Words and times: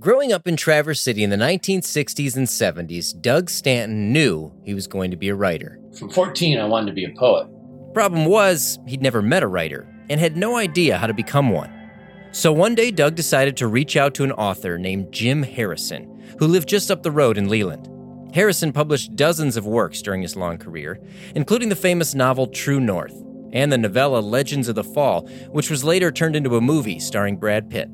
Growing 0.00 0.32
up 0.32 0.48
in 0.48 0.56
Traverse 0.56 1.00
City 1.00 1.22
in 1.22 1.30
the 1.30 1.36
1960s 1.36 2.36
and 2.36 2.48
70s, 2.48 3.14
Doug 3.22 3.48
Stanton 3.48 4.12
knew 4.12 4.52
he 4.64 4.74
was 4.74 4.88
going 4.88 5.12
to 5.12 5.16
be 5.16 5.28
a 5.28 5.36
writer. 5.36 5.78
From 5.96 6.10
14, 6.10 6.58
I 6.58 6.64
wanted 6.64 6.86
to 6.86 6.92
be 6.94 7.04
a 7.04 7.14
poet. 7.16 7.46
Problem 7.94 8.24
was, 8.24 8.80
he'd 8.88 9.02
never 9.02 9.22
met 9.22 9.44
a 9.44 9.46
writer 9.46 9.86
and 10.10 10.18
had 10.18 10.36
no 10.36 10.56
idea 10.56 10.98
how 10.98 11.06
to 11.06 11.14
become 11.14 11.50
one. 11.50 11.72
So 12.32 12.52
one 12.52 12.74
day, 12.74 12.90
Doug 12.90 13.14
decided 13.14 13.56
to 13.58 13.68
reach 13.68 13.96
out 13.96 14.14
to 14.14 14.24
an 14.24 14.32
author 14.32 14.78
named 14.78 15.12
Jim 15.12 15.44
Harrison, 15.44 16.20
who 16.40 16.48
lived 16.48 16.68
just 16.68 16.90
up 16.90 17.04
the 17.04 17.12
road 17.12 17.38
in 17.38 17.48
Leland. 17.48 17.88
Harrison 18.34 18.72
published 18.72 19.14
dozens 19.14 19.56
of 19.56 19.64
works 19.64 20.02
during 20.02 20.22
his 20.22 20.34
long 20.34 20.58
career, 20.58 20.98
including 21.36 21.68
the 21.68 21.76
famous 21.76 22.16
novel 22.16 22.48
True 22.48 22.80
North 22.80 23.14
and 23.52 23.70
the 23.70 23.78
novella 23.78 24.18
Legends 24.18 24.68
of 24.68 24.74
the 24.74 24.82
Fall, 24.82 25.28
which 25.50 25.70
was 25.70 25.84
later 25.84 26.10
turned 26.10 26.34
into 26.34 26.56
a 26.56 26.60
movie 26.60 26.98
starring 26.98 27.36
Brad 27.36 27.70
Pitt. 27.70 27.88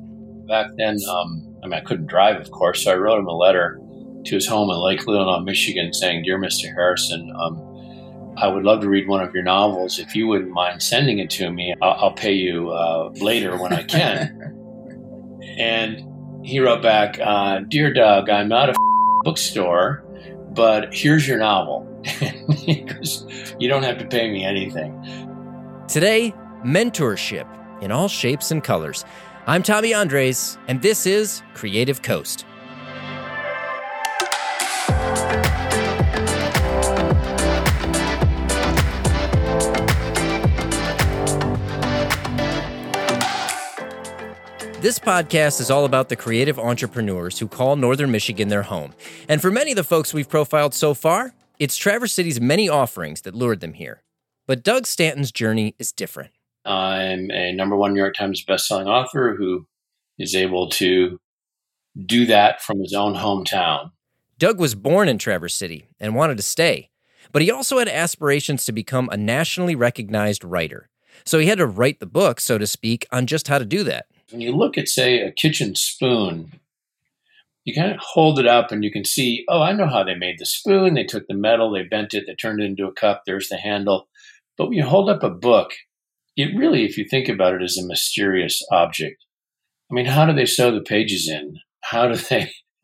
Back 0.47 0.71
then, 0.77 0.97
um, 1.07 1.50
I 1.63 1.67
mean, 1.67 1.73
I 1.73 1.81
couldn't 1.81 2.07
drive, 2.07 2.39
of 2.39 2.51
course, 2.51 2.83
so 2.83 2.91
I 2.91 2.95
wrote 2.95 3.19
him 3.19 3.27
a 3.27 3.35
letter 3.35 3.79
to 4.25 4.35
his 4.35 4.47
home 4.47 4.69
in 4.69 4.77
Lake 4.77 5.01
Leelanau, 5.01 5.43
Michigan, 5.43 5.93
saying, 5.93 6.23
Dear 6.23 6.39
Mr. 6.39 6.73
Harrison, 6.73 7.31
um, 7.39 8.35
I 8.37 8.47
would 8.47 8.63
love 8.63 8.81
to 8.81 8.89
read 8.89 9.07
one 9.07 9.21
of 9.21 9.33
your 9.33 9.43
novels. 9.43 9.99
If 9.99 10.15
you 10.15 10.27
wouldn't 10.27 10.51
mind 10.51 10.81
sending 10.81 11.19
it 11.19 11.29
to 11.31 11.51
me, 11.51 11.75
I'll, 11.81 11.91
I'll 11.91 12.13
pay 12.13 12.33
you 12.33 12.69
uh, 12.69 13.09
later 13.15 13.57
when 13.57 13.73
I 13.73 13.83
can. 13.83 15.37
and 15.57 16.45
he 16.45 16.59
wrote 16.59 16.81
back, 16.81 17.19
uh, 17.19 17.59
Dear 17.67 17.93
Doug, 17.93 18.29
I'm 18.29 18.47
not 18.47 18.69
a 18.69 18.73
bookstore, 19.23 20.03
but 20.53 20.93
here's 20.93 21.27
your 21.27 21.37
novel. 21.37 21.87
goes, 22.87 23.27
You 23.59 23.67
don't 23.67 23.83
have 23.83 23.97
to 23.99 24.07
pay 24.07 24.31
me 24.31 24.43
anything. 24.43 24.97
Today, 25.87 26.33
mentorship 26.65 27.47
in 27.81 27.91
all 27.91 28.07
shapes 28.07 28.51
and 28.51 28.63
colors. 28.63 29.03
I'm 29.51 29.63
Tommy 29.63 29.93
Andres, 29.93 30.57
and 30.69 30.81
this 30.81 31.05
is 31.05 31.43
Creative 31.55 32.01
Coast. 32.01 32.45
This 44.79 44.97
podcast 44.97 45.59
is 45.59 45.69
all 45.69 45.83
about 45.83 46.07
the 46.07 46.15
creative 46.15 46.57
entrepreneurs 46.57 47.37
who 47.37 47.49
call 47.49 47.75
Northern 47.75 48.09
Michigan 48.09 48.47
their 48.47 48.63
home. 48.63 48.93
And 49.27 49.41
for 49.41 49.51
many 49.51 49.71
of 49.73 49.75
the 49.75 49.83
folks 49.83 50.13
we've 50.13 50.29
profiled 50.29 50.73
so 50.73 50.93
far, 50.93 51.33
it's 51.59 51.75
Traverse 51.75 52.13
City's 52.13 52.39
many 52.39 52.69
offerings 52.69 53.23
that 53.23 53.35
lured 53.35 53.59
them 53.59 53.73
here. 53.73 54.01
But 54.47 54.63
Doug 54.63 54.87
Stanton's 54.87 55.33
journey 55.33 55.75
is 55.77 55.91
different. 55.91 56.31
I'm 56.65 57.31
a 57.31 57.53
number 57.53 57.75
one 57.75 57.93
New 57.93 57.99
York 57.99 58.15
Times 58.15 58.43
bestselling 58.45 58.87
author 58.87 59.35
who 59.35 59.65
is 60.19 60.35
able 60.35 60.69
to 60.69 61.19
do 62.05 62.25
that 62.27 62.61
from 62.61 62.79
his 62.79 62.93
own 62.93 63.15
hometown. 63.15 63.91
Doug 64.37 64.59
was 64.59 64.75
born 64.75 65.07
in 65.07 65.17
Traverse 65.17 65.55
City 65.55 65.85
and 65.99 66.15
wanted 66.15 66.37
to 66.37 66.43
stay, 66.43 66.89
but 67.31 67.41
he 67.41 67.51
also 67.51 67.79
had 67.79 67.87
aspirations 67.87 68.65
to 68.65 68.71
become 68.71 69.09
a 69.11 69.17
nationally 69.17 69.75
recognized 69.75 70.43
writer. 70.43 70.89
So 71.25 71.39
he 71.39 71.47
had 71.47 71.57
to 71.59 71.67
write 71.67 71.99
the 71.99 72.05
book, 72.05 72.39
so 72.39 72.57
to 72.57 72.65
speak, 72.65 73.05
on 73.11 73.27
just 73.27 73.47
how 73.47 73.59
to 73.59 73.65
do 73.65 73.83
that. 73.83 74.05
When 74.31 74.41
you 74.41 74.55
look 74.55 74.77
at, 74.77 74.87
say, 74.87 75.19
a 75.19 75.31
kitchen 75.31 75.75
spoon, 75.75 76.59
you 77.65 77.75
kind 77.75 77.91
of 77.91 77.99
hold 77.99 78.39
it 78.39 78.47
up 78.47 78.71
and 78.71 78.83
you 78.83 78.91
can 78.91 79.05
see, 79.05 79.45
oh, 79.47 79.61
I 79.61 79.73
know 79.73 79.87
how 79.87 80.03
they 80.03 80.15
made 80.15 80.39
the 80.39 80.45
spoon. 80.45 80.93
They 80.93 81.03
took 81.03 81.27
the 81.27 81.35
metal, 81.35 81.71
they 81.71 81.83
bent 81.83 82.13
it, 82.13 82.23
they 82.25 82.33
turned 82.33 82.61
it 82.61 82.65
into 82.65 82.87
a 82.87 82.93
cup. 82.93 83.23
There's 83.25 83.49
the 83.49 83.57
handle. 83.57 84.07
But 84.57 84.69
when 84.69 84.77
you 84.77 84.85
hold 84.85 85.09
up 85.09 85.21
a 85.23 85.29
book, 85.29 85.73
it 86.35 86.55
really, 86.57 86.85
if 86.85 86.97
you 86.97 87.05
think 87.09 87.29
about 87.29 87.53
it, 87.53 87.61
is 87.61 87.77
a 87.77 87.85
mysterious 87.85 88.65
object. 88.71 89.25
I 89.91 89.93
mean, 89.93 90.05
how 90.05 90.25
do 90.25 90.33
they 90.33 90.45
sew 90.45 90.71
the 90.71 90.81
pages 90.81 91.29
in? 91.29 91.57
How 91.81 92.07
do 92.07 92.15
they 92.15 92.51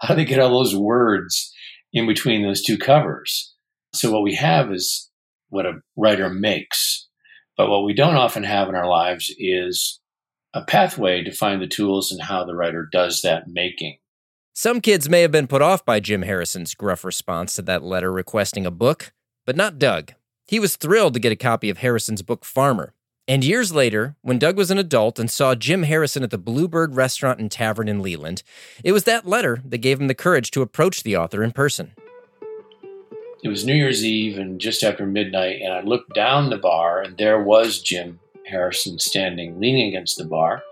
how 0.00 0.08
do 0.08 0.16
they 0.16 0.24
get 0.24 0.38
all 0.38 0.58
those 0.58 0.76
words 0.76 1.52
in 1.92 2.06
between 2.06 2.42
those 2.42 2.62
two 2.62 2.78
covers? 2.78 3.54
So 3.94 4.10
what 4.10 4.22
we 4.22 4.34
have 4.34 4.72
is 4.72 5.10
what 5.48 5.66
a 5.66 5.80
writer 5.96 6.28
makes. 6.28 7.08
But 7.56 7.68
what 7.68 7.84
we 7.84 7.92
don't 7.94 8.16
often 8.16 8.42
have 8.44 8.68
in 8.68 8.74
our 8.74 8.88
lives 8.88 9.34
is 9.38 10.00
a 10.54 10.64
pathway 10.64 11.22
to 11.24 11.32
find 11.32 11.60
the 11.60 11.66
tools 11.66 12.10
and 12.10 12.22
how 12.22 12.44
the 12.44 12.54
writer 12.54 12.88
does 12.90 13.20
that 13.22 13.44
making. 13.46 13.98
Some 14.54 14.80
kids 14.80 15.08
may 15.08 15.22
have 15.22 15.32
been 15.32 15.46
put 15.46 15.62
off 15.62 15.84
by 15.84 16.00
Jim 16.00 16.22
Harrison's 16.22 16.74
gruff 16.74 17.04
response 17.04 17.54
to 17.56 17.62
that 17.62 17.82
letter 17.82 18.12
requesting 18.12 18.66
a 18.66 18.70
book, 18.70 19.12
but 19.46 19.56
not 19.56 19.78
Doug. 19.78 20.12
He 20.46 20.58
was 20.58 20.76
thrilled 20.76 21.14
to 21.14 21.20
get 21.20 21.32
a 21.32 21.36
copy 21.36 21.70
of 21.70 21.78
Harrison's 21.78 22.22
book 22.22 22.44
Farmer. 22.44 22.94
And 23.28 23.44
years 23.44 23.72
later, 23.72 24.16
when 24.22 24.38
Doug 24.38 24.56
was 24.56 24.70
an 24.70 24.78
adult 24.78 25.18
and 25.18 25.30
saw 25.30 25.54
Jim 25.54 25.84
Harrison 25.84 26.24
at 26.24 26.30
the 26.30 26.38
Bluebird 26.38 26.96
Restaurant 26.96 27.38
and 27.38 27.50
Tavern 27.50 27.88
in 27.88 28.02
Leland, 28.02 28.42
it 28.82 28.92
was 28.92 29.04
that 29.04 29.26
letter 29.26 29.62
that 29.64 29.78
gave 29.78 30.00
him 30.00 30.08
the 30.08 30.14
courage 30.14 30.50
to 30.50 30.62
approach 30.62 31.04
the 31.04 31.16
author 31.16 31.44
in 31.44 31.52
person. 31.52 31.92
It 33.44 33.48
was 33.48 33.64
New 33.64 33.74
Year's 33.74 34.04
Eve 34.04 34.38
and 34.38 34.60
just 34.60 34.82
after 34.82 35.06
midnight, 35.06 35.60
and 35.62 35.72
I 35.72 35.80
looked 35.82 36.14
down 36.14 36.50
the 36.50 36.58
bar, 36.58 37.00
and 37.00 37.16
there 37.16 37.42
was 37.42 37.80
Jim 37.80 38.18
Harrison 38.46 38.98
standing, 38.98 39.60
leaning 39.60 39.88
against 39.88 40.18
the 40.18 40.24
bar. 40.24 40.62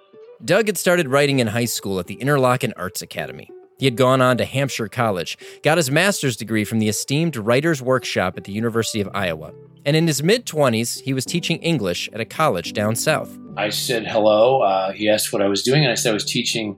Doug 0.45 0.67
had 0.67 0.79
started 0.79 1.09
writing 1.09 1.39
in 1.39 1.49
high 1.49 1.65
school 1.65 1.99
at 1.99 2.07
the 2.07 2.17
Interlochen 2.17 2.73
Arts 2.77 3.03
Academy. 3.03 3.51
He 3.81 3.87
had 3.87 3.97
gone 3.97 4.21
on 4.21 4.37
to 4.37 4.45
Hampshire 4.45 4.89
College, 4.89 5.39
got 5.63 5.79
his 5.79 5.91
master's 5.91 6.37
degree 6.37 6.65
from 6.65 6.81
the 6.81 6.89
esteemed 6.91 7.35
Writers' 7.35 7.81
Workshop 7.81 8.37
at 8.37 8.45
the 8.45 8.53
University 8.53 9.01
of 9.01 9.09
Iowa, 9.15 9.55
and 9.87 9.97
in 9.97 10.07
his 10.07 10.23
mid 10.23 10.45
20s, 10.45 11.01
he 11.01 11.15
was 11.15 11.25
teaching 11.25 11.57
English 11.61 12.11
at 12.13 12.21
a 12.21 12.27
college 12.27 12.75
down 12.75 12.95
south. 12.95 13.39
I 13.57 13.71
said 13.71 14.07
hello. 14.07 14.61
Uh, 14.61 14.93
he 14.93 15.09
asked 15.09 15.33
what 15.33 15.41
I 15.41 15.49
was 15.49 15.63
doing, 15.63 15.83
and 15.83 15.91
I 15.91 15.95
said 15.95 16.11
I 16.11 16.13
was 16.13 16.27
teaching 16.27 16.77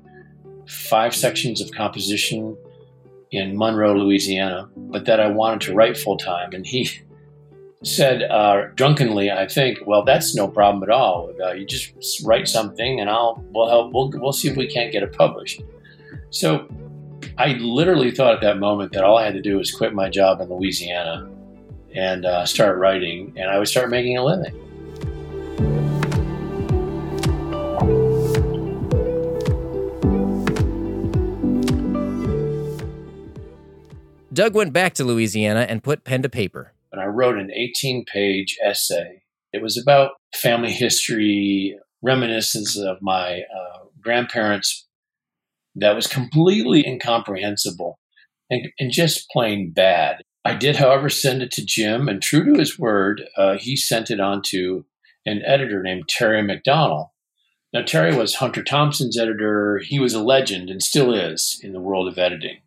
five 0.68 1.12
sections 1.12 1.60
of 1.60 1.72
composition 1.72 2.56
in 3.32 3.58
Monroe, 3.58 3.94
Louisiana, 3.94 4.70
but 4.76 5.04
that 5.06 5.18
I 5.18 5.26
wanted 5.26 5.62
to 5.62 5.74
write 5.74 5.96
full 5.96 6.16
time. 6.16 6.52
And 6.52 6.64
he 6.64 6.88
said 7.82 8.22
uh, 8.30 8.66
drunkenly, 8.76 9.28
I 9.28 9.48
think, 9.48 9.78
well, 9.86 10.04
that's 10.04 10.36
no 10.36 10.46
problem 10.46 10.84
at 10.84 10.90
all. 10.90 11.32
Uh, 11.44 11.50
you 11.50 11.66
just 11.66 12.24
write 12.24 12.46
something, 12.46 13.00
and 13.00 13.10
I'll 13.10 13.44
we'll 13.52 13.68
help. 13.68 13.92
We'll 13.92 14.12
we'll 14.14 14.32
see 14.32 14.46
if 14.46 14.56
we 14.56 14.68
can't 14.68 14.92
get 14.92 15.02
it 15.02 15.12
published. 15.12 15.62
So 16.30 16.68
I 17.38 17.54
literally 17.60 18.10
thought 18.10 18.34
at 18.34 18.40
that 18.42 18.58
moment 18.58 18.92
that 18.92 19.04
all 19.04 19.16
I 19.16 19.24
had 19.24 19.34
to 19.34 19.42
do 19.42 19.56
was 19.56 19.70
quit 19.70 19.94
my 19.94 20.08
job 20.08 20.40
in 20.40 20.48
Louisiana 20.48 21.30
and 21.94 22.24
uh, 22.24 22.46
start 22.46 22.78
writing, 22.78 23.34
and 23.36 23.50
I 23.50 23.58
would 23.58 23.68
start 23.68 23.90
making 23.90 24.16
a 24.16 24.24
living. 24.24 24.58
Doug 34.32 34.54
went 34.54 34.72
back 34.72 34.94
to 34.94 35.04
Louisiana 35.04 35.66
and 35.68 35.82
put 35.82 36.04
pen 36.04 36.22
to 36.22 36.28
paper. 36.28 36.72
And 36.90 37.00
I 37.00 37.06
wrote 37.06 37.36
an 37.36 37.50
18 37.50 38.04
page 38.06 38.56
essay. 38.64 39.22
It 39.52 39.60
was 39.60 39.76
about 39.76 40.12
family 40.34 40.72
history, 40.72 41.78
reminiscences 42.00 42.82
of 42.82 42.96
my 43.02 43.40
uh, 43.40 43.84
grandparents 44.00 44.86
that 45.74 45.94
was 45.94 46.06
completely 46.06 46.86
incomprehensible 46.86 47.98
and, 48.50 48.68
and 48.78 48.90
just 48.90 49.28
plain 49.30 49.72
bad. 49.72 50.22
I 50.44 50.54
did, 50.54 50.76
however, 50.76 51.08
send 51.08 51.42
it 51.42 51.52
to 51.52 51.64
Jim, 51.64 52.08
and 52.08 52.20
true 52.20 52.44
to 52.44 52.58
his 52.58 52.78
word, 52.78 53.22
uh, 53.36 53.56
he 53.58 53.76
sent 53.76 54.10
it 54.10 54.20
on 54.20 54.42
to 54.46 54.84
an 55.24 55.40
editor 55.46 55.82
named 55.82 56.08
Terry 56.08 56.42
McDonell. 56.42 57.10
Now, 57.72 57.82
Terry 57.82 58.14
was 58.14 58.34
Hunter 58.34 58.62
Thompson's 58.62 59.18
editor. 59.18 59.80
He 59.84 59.98
was 59.98 60.14
a 60.14 60.22
legend 60.22 60.68
and 60.68 60.82
still 60.82 61.14
is 61.14 61.58
in 61.62 61.72
the 61.72 61.80
world 61.80 62.08
of 62.08 62.18
editing. 62.18 62.58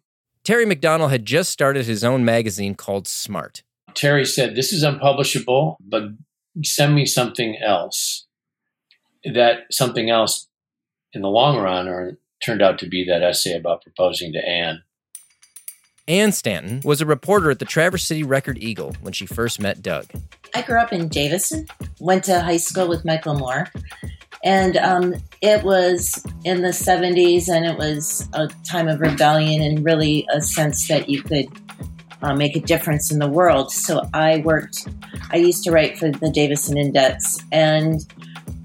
Terry 0.43 0.65
McDonell 0.65 1.09
had 1.09 1.25
just 1.25 1.51
started 1.51 1.85
his 1.85 2.03
own 2.03 2.23
magazine 2.23 2.75
called 2.75 3.07
Smart. 3.07 3.63
Terry 3.93 4.25
said, 4.25 4.55
This 4.55 4.71
is 4.71 4.83
unpublishable, 4.83 5.77
but 5.81 6.03
send 6.63 6.95
me 6.95 7.05
something 7.05 7.57
else. 7.63 8.25
That 9.25 9.63
something 9.71 10.09
else 10.09 10.47
in 11.13 11.21
the 11.21 11.29
long 11.29 11.57
run 11.57 11.87
or 11.87 12.17
turned 12.41 12.61
out 12.61 12.79
to 12.79 12.87
be 12.87 13.05
that 13.05 13.23
essay 13.23 13.55
about 13.55 13.81
proposing 13.81 14.33
to 14.33 14.47
Anne. 14.47 14.83
Anne 16.07 16.31
Stanton 16.31 16.81
was 16.83 17.01
a 17.01 17.05
reporter 17.05 17.49
at 17.49 17.57
the 17.57 17.65
Traverse 17.65 18.03
City 18.03 18.21
Record 18.21 18.59
Eagle 18.59 18.95
when 19.01 19.11
she 19.11 19.25
first 19.25 19.59
met 19.59 19.81
Doug. 19.81 20.05
I 20.53 20.61
grew 20.61 20.79
up 20.79 20.93
in 20.93 21.07
Davison, 21.07 21.67
went 21.99 22.23
to 22.25 22.41
high 22.41 22.57
school 22.57 22.87
with 22.87 23.03
Michael 23.03 23.33
Moore, 23.33 23.67
and 24.43 24.77
um, 24.77 25.15
it 25.41 25.63
was 25.63 26.23
in 26.43 26.61
the 26.61 26.69
70s, 26.69 27.49
and 27.49 27.65
it 27.65 27.77
was 27.77 28.29
a 28.33 28.47
time 28.63 28.87
of 28.87 28.99
rebellion 28.99 29.63
and 29.63 29.83
really 29.83 30.27
a 30.31 30.41
sense 30.41 30.87
that 30.87 31.09
you 31.09 31.23
could 31.23 31.47
uh, 32.21 32.35
make 32.35 32.55
a 32.55 32.59
difference 32.59 33.11
in 33.11 33.17
the 33.17 33.27
world. 33.27 33.71
So 33.71 34.07
I 34.13 34.37
worked, 34.45 34.87
I 35.31 35.37
used 35.37 35.63
to 35.63 35.71
write 35.71 35.97
for 35.97 36.11
the 36.11 36.29
Davison 36.29 36.77
Index, 36.77 37.39
and 37.51 38.01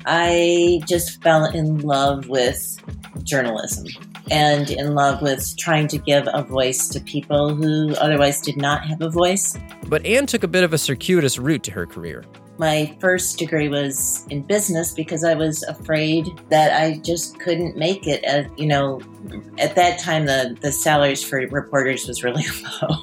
I 0.04 0.82
just 0.86 1.22
fell 1.22 1.46
in 1.46 1.78
love 1.78 2.28
with 2.28 2.78
journalism 3.24 3.86
and 4.30 4.70
in 4.70 4.94
love 4.94 5.22
with 5.22 5.56
trying 5.56 5.88
to 5.88 5.98
give 5.98 6.28
a 6.32 6.42
voice 6.42 6.88
to 6.88 7.00
people 7.00 7.54
who 7.54 7.94
otherwise 7.96 8.40
did 8.40 8.56
not 8.56 8.84
have 8.84 9.00
a 9.02 9.10
voice. 9.10 9.56
But 9.86 10.04
Anne 10.06 10.26
took 10.26 10.42
a 10.42 10.48
bit 10.48 10.64
of 10.64 10.72
a 10.72 10.78
circuitous 10.78 11.38
route 11.38 11.62
to 11.64 11.72
her 11.72 11.86
career. 11.86 12.24
My 12.58 12.94
first 13.00 13.38
degree 13.38 13.68
was 13.68 14.26
in 14.28 14.42
business 14.42 14.92
because 14.92 15.24
I 15.24 15.34
was 15.34 15.62
afraid 15.62 16.28
that 16.50 16.78
I 16.78 16.98
just 16.98 17.40
couldn't 17.40 17.76
make 17.76 18.06
it. 18.06 18.22
As, 18.24 18.46
you 18.56 18.66
know, 18.66 19.00
at 19.58 19.74
that 19.76 19.98
time, 19.98 20.26
the, 20.26 20.56
the 20.60 20.70
salaries 20.70 21.24
for 21.24 21.38
reporters 21.48 22.06
was 22.06 22.22
really 22.22 22.44
low. 22.82 23.02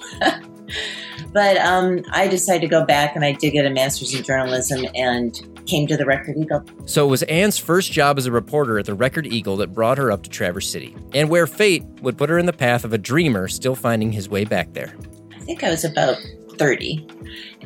but 1.34 1.58
um, 1.58 2.04
I 2.12 2.28
decided 2.28 2.62
to 2.62 2.68
go 2.68 2.86
back 2.86 3.16
and 3.16 3.26
I 3.26 3.32
did 3.32 3.52
get 3.52 3.66
a 3.66 3.72
master's 3.72 4.14
in 4.14 4.24
journalism 4.24 4.86
and 4.94 5.57
came 5.68 5.88
to 5.88 5.98
the 5.98 6.06
Record 6.06 6.38
Eagle. 6.38 6.64
So 6.86 7.06
it 7.06 7.10
was 7.10 7.24
Anne's 7.24 7.58
first 7.58 7.92
job 7.92 8.18
as 8.18 8.26
a 8.26 8.32
reporter 8.32 8.80
at 8.80 8.86
the 8.86 8.94
Record 8.94 9.28
Eagle 9.28 9.58
that 9.58 9.74
brought 9.74 9.98
her 9.98 10.12
up 10.12 10.24
to 10.24 10.30
Traverse 10.30 10.70
City, 10.70 10.96
and 11.14 11.30
where 11.30 11.48
fate 11.48 11.84
would 12.02 12.18
put 12.18 12.30
her 12.30 12.38
in 12.38 12.46
the 12.46 12.54
path 12.54 12.84
of 12.84 12.94
a 12.94 12.98
dreamer 12.98 13.48
still 13.48 13.76
finding 13.76 14.12
his 14.12 14.30
way 14.30 14.46
back 14.46 14.74
there. 14.74 14.96
I 15.36 15.40
think 15.40 15.64
I 15.64 15.70
was 15.70 15.84
about 15.84 16.18
30. 16.58 17.06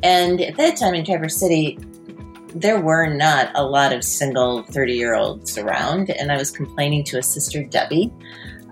And 0.04 0.42
at 0.42 0.58
that 0.58 0.78
time 0.78 0.94
in 0.94 1.06
Traverse 1.06 1.38
City, 1.38 1.78
there 2.56 2.80
were 2.80 3.08
not 3.08 3.52
a 3.56 3.64
lot 3.64 3.94
of 3.94 4.04
single 4.04 4.64
30 4.64 4.94
year 4.94 5.14
olds 5.14 5.58
around. 5.58 6.10
And 6.10 6.32
I 6.32 6.38
was 6.38 6.52
complaining 6.52 7.04
to 7.06 7.18
a 7.18 7.24
sister, 7.24 7.64
Debbie. 7.64 8.12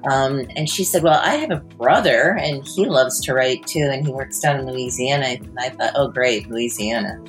Um, 0.10 0.46
and 0.56 0.70
she 0.70 0.84
said, 0.84 1.04
Well, 1.04 1.20
I 1.24 1.36
have 1.36 1.52
a 1.52 1.58
brother 1.58 2.38
and 2.42 2.66
he 2.66 2.86
loves 2.86 3.20
to 3.22 3.34
write 3.34 3.66
too. 3.68 3.90
And 3.92 4.06
he 4.06 4.12
works 4.14 4.40
down 4.40 4.60
in 4.60 4.66
Louisiana. 4.66 5.26
And 5.26 5.60
I 5.60 5.70
thought, 5.70 5.94
Oh, 5.96 6.08
great, 6.08 6.50
Louisiana. 6.50 7.22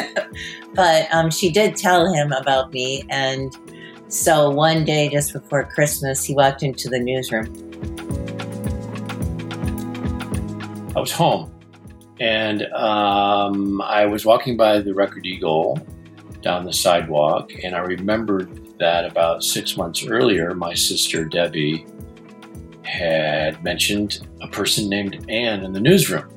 but 0.74 1.12
um, 1.12 1.30
she 1.30 1.50
did 1.50 1.76
tell 1.76 2.12
him 2.12 2.32
about 2.32 2.72
me. 2.72 3.04
And 3.08 3.56
so 4.08 4.50
one 4.50 4.84
day, 4.84 5.08
just 5.08 5.32
before 5.32 5.64
Christmas, 5.64 6.22
he 6.24 6.34
walked 6.34 6.62
into 6.62 6.88
the 6.88 7.00
newsroom. 7.00 7.46
I 10.94 11.00
was 11.00 11.12
home 11.12 11.52
and 12.22 12.62
um, 12.72 13.82
I 13.82 14.06
was 14.06 14.24
walking 14.24 14.56
by 14.56 14.78
the 14.78 14.94
Record 14.94 15.26
Eagle 15.26 15.84
down 16.40 16.64
the 16.64 16.72
sidewalk, 16.72 17.50
and 17.64 17.74
I 17.74 17.80
remembered 17.80 18.78
that 18.78 19.04
about 19.04 19.42
six 19.42 19.76
months 19.76 20.06
earlier, 20.06 20.54
my 20.54 20.74
sister 20.74 21.24
Debbie 21.24 21.84
had 22.92 23.64
mentioned 23.64 24.26
a 24.42 24.48
person 24.48 24.88
named 24.88 25.24
Anne 25.28 25.64
in 25.64 25.72
the 25.72 25.80
newsroom, 25.80 26.28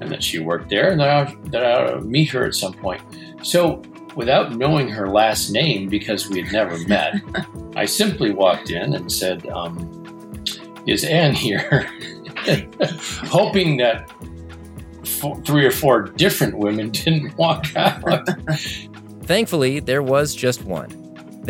and 0.00 0.10
that 0.10 0.22
she 0.22 0.40
worked 0.40 0.68
there, 0.68 0.90
and 0.90 1.00
that 1.00 1.08
I, 1.08 1.36
that 1.50 1.64
I 1.64 1.94
would 1.94 2.06
meet 2.06 2.30
her 2.30 2.44
at 2.44 2.54
some 2.54 2.74
point. 2.74 3.00
So, 3.42 3.82
without 4.16 4.56
knowing 4.56 4.88
her 4.88 5.08
last 5.08 5.50
name, 5.50 5.88
because 5.88 6.28
we 6.28 6.42
had 6.42 6.52
never 6.52 6.76
met, 6.88 7.14
I 7.76 7.84
simply 7.84 8.32
walked 8.32 8.70
in 8.70 8.94
and 8.94 9.10
said, 9.10 9.46
um, 9.48 10.42
"Is 10.86 11.04
Anne 11.04 11.34
here?" 11.34 11.88
hoping 13.26 13.76
that 13.76 14.10
four, 15.04 15.40
three 15.42 15.64
or 15.64 15.70
four 15.70 16.02
different 16.02 16.58
women 16.58 16.90
didn't 16.90 17.36
walk 17.36 17.76
out. 17.76 18.02
Thankfully, 19.22 19.80
there 19.80 20.02
was 20.02 20.34
just 20.34 20.64
one. 20.64 20.99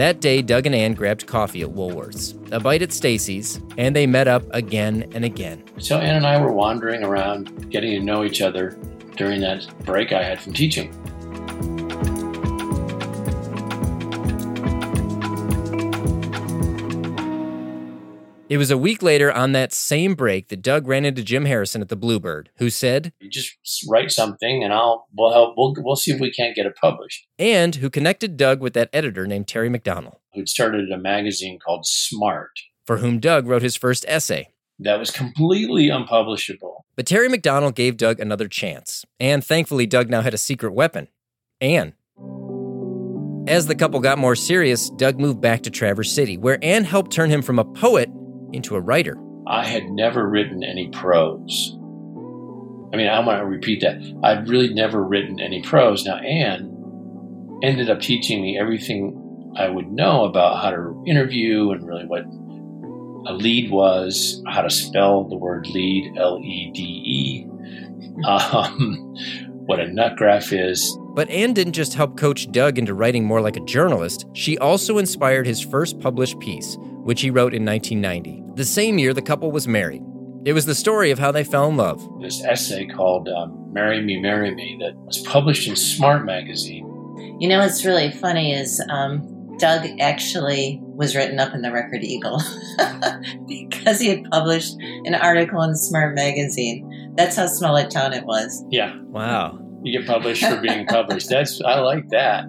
That 0.01 0.23
day, 0.23 0.41
Doug 0.41 0.65
and 0.65 0.75
Anne 0.75 0.95
grabbed 0.95 1.27
coffee 1.27 1.61
at 1.61 1.73
Woolworth's, 1.73 2.35
a 2.53 2.59
bite 2.59 2.81
at 2.81 2.91
Stacy's, 2.91 3.61
and 3.77 3.95
they 3.95 4.07
met 4.07 4.29
up 4.29 4.43
again 4.49 5.07
and 5.13 5.27
again. 5.27 5.63
So 5.77 5.99
Anne 5.99 6.17
and 6.17 6.27
I 6.27 6.41
were 6.41 6.53
wandering 6.53 7.05
around, 7.05 7.71
getting 7.71 7.91
to 7.91 8.01
know 8.01 8.25
each 8.25 8.41
other 8.41 8.79
during 9.19 9.43
that 9.43 9.67
break 9.85 10.15
I 10.15 10.23
had 10.23 10.41
from 10.41 10.55
teaching. 10.55 10.91
It 18.51 18.59
was 18.59 18.73
a 18.73 18.77
week 18.77 19.01
later 19.01 19.31
on 19.31 19.53
that 19.53 19.73
same 19.73 20.17
break 20.17 20.49
that 20.49 20.61
Doug 20.61 20.89
ran 20.89 21.05
into 21.05 21.23
Jim 21.23 21.45
Harrison 21.45 21.83
at 21.83 21.89
the 21.89 21.95
Bluebird, 21.95 22.51
who 22.57 22.69
said, 22.69 23.13
"You 23.21 23.31
just 23.31 23.57
write 23.89 24.11
something, 24.11 24.65
and 24.65 24.73
I'll 24.73 25.07
we'll 25.17 25.33
help. 25.33 25.55
We'll 25.57 25.73
we'll 25.79 25.95
see 25.95 26.11
if 26.11 26.21
we 26.21 26.33
can't 26.33 26.57
get 26.57 26.67
it 26.67 26.75
published." 26.75 27.29
And 27.39 27.77
who 27.77 27.89
connected 27.89 28.37
Doug 28.37 28.61
with 28.61 28.73
that 28.73 28.91
editor 28.93 29.25
named 29.25 29.47
Terry 29.47 29.71
McDonell, 29.71 30.17
who'd 30.35 30.49
started 30.49 30.91
a 30.91 30.99
magazine 30.99 31.61
called 31.65 31.87
Smart, 31.87 32.51
for 32.85 32.97
whom 32.97 33.21
Doug 33.21 33.47
wrote 33.47 33.63
his 33.63 33.77
first 33.77 34.05
essay. 34.09 34.49
That 34.81 34.99
was 34.99 35.13
completely 35.13 35.89
unpublishable. 35.89 36.87
But 36.97 37.07
Terry 37.07 37.29
McDonell 37.29 37.73
gave 37.73 37.97
Doug 37.97 38.19
another 38.19 38.49
chance, 38.49 39.07
and 39.21 39.45
thankfully, 39.45 39.87
Doug 39.87 40.11
now 40.11 40.23
had 40.23 40.35
a 40.35 40.39
secret 40.39 40.73
weapon, 40.73 41.07
Anne. 41.61 41.95
As 43.47 43.69
the 43.69 43.77
couple 43.77 44.01
got 44.01 44.19
more 44.19 44.35
serious, 44.35 44.91
Doug 44.91 45.21
moved 45.21 45.41
back 45.41 45.63
to 45.63 45.71
Traverse 45.71 46.11
City, 46.11 46.37
where 46.37 46.59
Anne 46.65 46.83
helped 46.83 47.13
turn 47.13 47.31
him 47.31 47.43
from 47.43 47.61
a 47.61 47.65
poet 47.65 48.11
into 48.53 48.77
a 48.77 48.81
writer? 48.81 49.17
I 49.47 49.65
had 49.65 49.85
never 49.85 50.29
written 50.29 50.63
any 50.63 50.89
prose. 50.89 51.77
I 52.93 52.97
mean, 52.97 53.09
I 53.09 53.25
want 53.25 53.41
to 53.41 53.47
repeat 53.47 53.81
that. 53.83 54.01
I'd 54.23 54.49
really 54.49 54.73
never 54.75 55.03
written 55.03 55.41
any 55.41 55.63
prose. 55.63 56.05
Now, 56.05 56.17
Anne 56.17 57.61
ended 57.63 57.91
up 57.91 58.01
teaching 58.01 58.43
me 58.43 58.59
everything 58.59 59.55
I 59.57 59.69
would 59.69 59.91
know 59.91 60.25
about 60.25 60.63
how 60.63 60.71
to 60.71 61.05
interview 61.07 61.71
and 61.71 61.87
really 61.87 62.07
what 62.07 62.25
a 63.27 63.35
lead 63.35 63.71
was, 63.71 64.43
how 64.49 64.63
to 64.63 64.71
spell 64.71 65.29
the 65.29 65.37
word 65.37 65.67
lead, 65.69 66.17
L 66.17 66.39
E 66.43 66.71
D 66.73 66.83
E, 66.83 67.47
um, 68.27 69.15
what 69.67 69.81
a 69.81 69.93
nut 69.93 70.17
graph 70.17 70.53
is. 70.53 70.97
But 71.15 71.29
Anne 71.29 71.53
didn't 71.53 71.75
just 71.75 71.95
help 71.95 72.17
coach 72.17 72.51
Doug 72.51 72.79
into 72.79 72.95
writing 72.95 73.25
more 73.25 73.41
like 73.41 73.57
a 73.57 73.65
journalist, 73.65 74.27
she 74.33 74.57
also 74.59 74.99
inspired 74.99 75.47
his 75.47 75.61
first 75.61 75.99
published 76.01 76.39
piece, 76.39 76.77
which 76.81 77.21
he 77.21 77.31
wrote 77.31 77.55
in 77.55 77.65
1990. 77.65 78.40
The 78.55 78.65
same 78.65 78.99
year, 78.99 79.15
the 79.15 79.23
couple 79.23 79.51
was 79.53 79.69
married. 79.69 80.03
It 80.45 80.53
was 80.55 80.67
the 80.67 80.75
story 80.75 81.11
of 81.11 81.19
how 81.19 81.33
they 81.33 81.45
fell 81.45 81.69
in 81.69 81.77
love. 81.77 82.07
This 82.21 82.43
essay 82.43 82.87
called 82.87 83.29
um, 83.29 83.73
Marry 83.73 84.01
Me, 84.01 84.19
Marry 84.21 84.55
Me 84.55 84.79
that 84.81 84.97
was 84.97 85.19
published 85.21 85.69
in 85.69 85.77
Smart 85.77 86.25
Magazine. 86.25 86.87
You 87.41 87.49
know, 87.49 87.61
what's 87.61 87.85
really 87.85 88.11
funny 88.11 88.53
is 88.53 88.83
um, 88.91 89.57
Doug 89.59 89.87
actually 90.01 90.81
was 90.83 91.15
written 91.15 91.39
up 91.39 91.55
in 91.55 91.61
the 91.63 91.71
Record 91.71 92.03
Eagle 92.03 92.41
because 93.47 94.01
he 94.01 94.09
had 94.09 94.25
published 94.31 94.75
an 95.05 95.15
article 95.15 95.63
in 95.63 95.77
Smart 95.77 96.15
Magazine. 96.15 97.13
That's 97.17 97.37
how 97.37 97.47
small 97.47 97.77
a 97.77 97.87
town 97.87 98.15
it 98.15 98.25
was. 98.25 98.65
Yeah. 98.71 98.99
Wow. 99.05 99.59
You 99.83 99.99
get 99.99 100.07
published 100.07 100.45
for 100.45 100.61
being 100.61 100.87
published. 100.87 101.29
That's 101.29 101.61
I 101.63 101.81
like 101.81 102.09
that. 102.09 102.45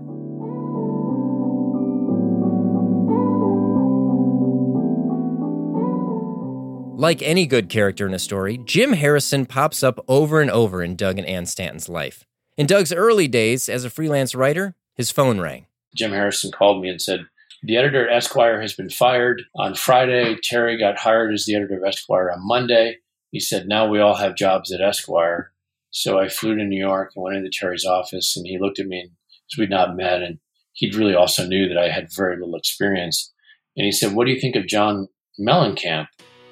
Like 7.02 7.24
any 7.24 7.48
good 7.48 7.68
character 7.68 8.06
in 8.06 8.14
a 8.14 8.20
story, 8.20 8.60
Jim 8.60 8.94
Harrison 8.94 9.48
pops 9.48 9.82
up 9.82 10.06
over 10.08 10.40
and 10.40 10.52
over 10.52 10.84
in 10.84 10.96
Doug 10.96 11.18
and 11.18 11.28
Anne 11.28 11.48
Stanton's 11.48 11.90
life. 11.90 12.26
In 12.58 12.68
Doug's 12.68 12.94
early 12.94 13.28
days 13.28 13.68
as 13.70 13.84
a 13.84 13.90
freelance 13.90 14.36
writer, 14.36 14.76
his 14.94 15.10
phone 15.10 15.42
rang. 15.42 15.66
Jim 15.96 16.12
Harrison 16.12 16.52
called 16.52 16.80
me 16.80 16.90
and 16.90 17.02
said, 17.02 17.22
The 17.64 17.76
editor 17.76 18.08
at 18.08 18.16
Esquire 18.16 18.62
has 18.62 18.74
been 18.74 18.92
fired. 18.92 19.42
On 19.56 19.74
Friday, 19.74 20.38
Terry 20.44 20.78
got 20.78 21.00
hired 21.00 21.34
as 21.34 21.46
the 21.46 21.56
editor 21.56 21.78
of 21.78 21.84
Esquire 21.84 22.30
on 22.30 22.48
Monday. 22.48 22.98
He 23.32 23.40
said, 23.40 23.68
Now 23.68 23.88
we 23.88 24.00
all 24.00 24.18
have 24.18 24.36
jobs 24.36 24.72
at 24.72 24.80
Esquire. 24.80 25.54
So 25.90 26.20
I 26.20 26.30
flew 26.30 26.56
to 26.56 26.64
New 26.64 26.80
York 26.80 27.14
and 27.16 27.24
went 27.24 27.36
into 27.36 27.50
Terry's 27.50 27.84
office, 27.84 28.38
and 28.38 28.46
he 28.46 28.60
looked 28.60 28.78
at 28.78 28.86
me 28.86 29.02
and 29.02 29.12
we'd 29.58 29.72
not 29.72 29.96
met, 29.96 30.22
and 30.22 30.38
he 30.74 30.96
really 30.96 31.16
also 31.16 31.48
knew 31.48 31.68
that 31.68 31.80
I 31.80 31.90
had 31.90 32.14
very 32.16 32.36
little 32.36 32.56
experience. 32.56 33.34
And 33.76 33.86
he 33.88 33.92
said, 33.92 34.14
What 34.14 34.26
do 34.26 34.32
you 34.32 34.40
think 34.40 34.56
of 34.56 34.68
John 34.68 35.08
Mellencamp? 35.40 36.06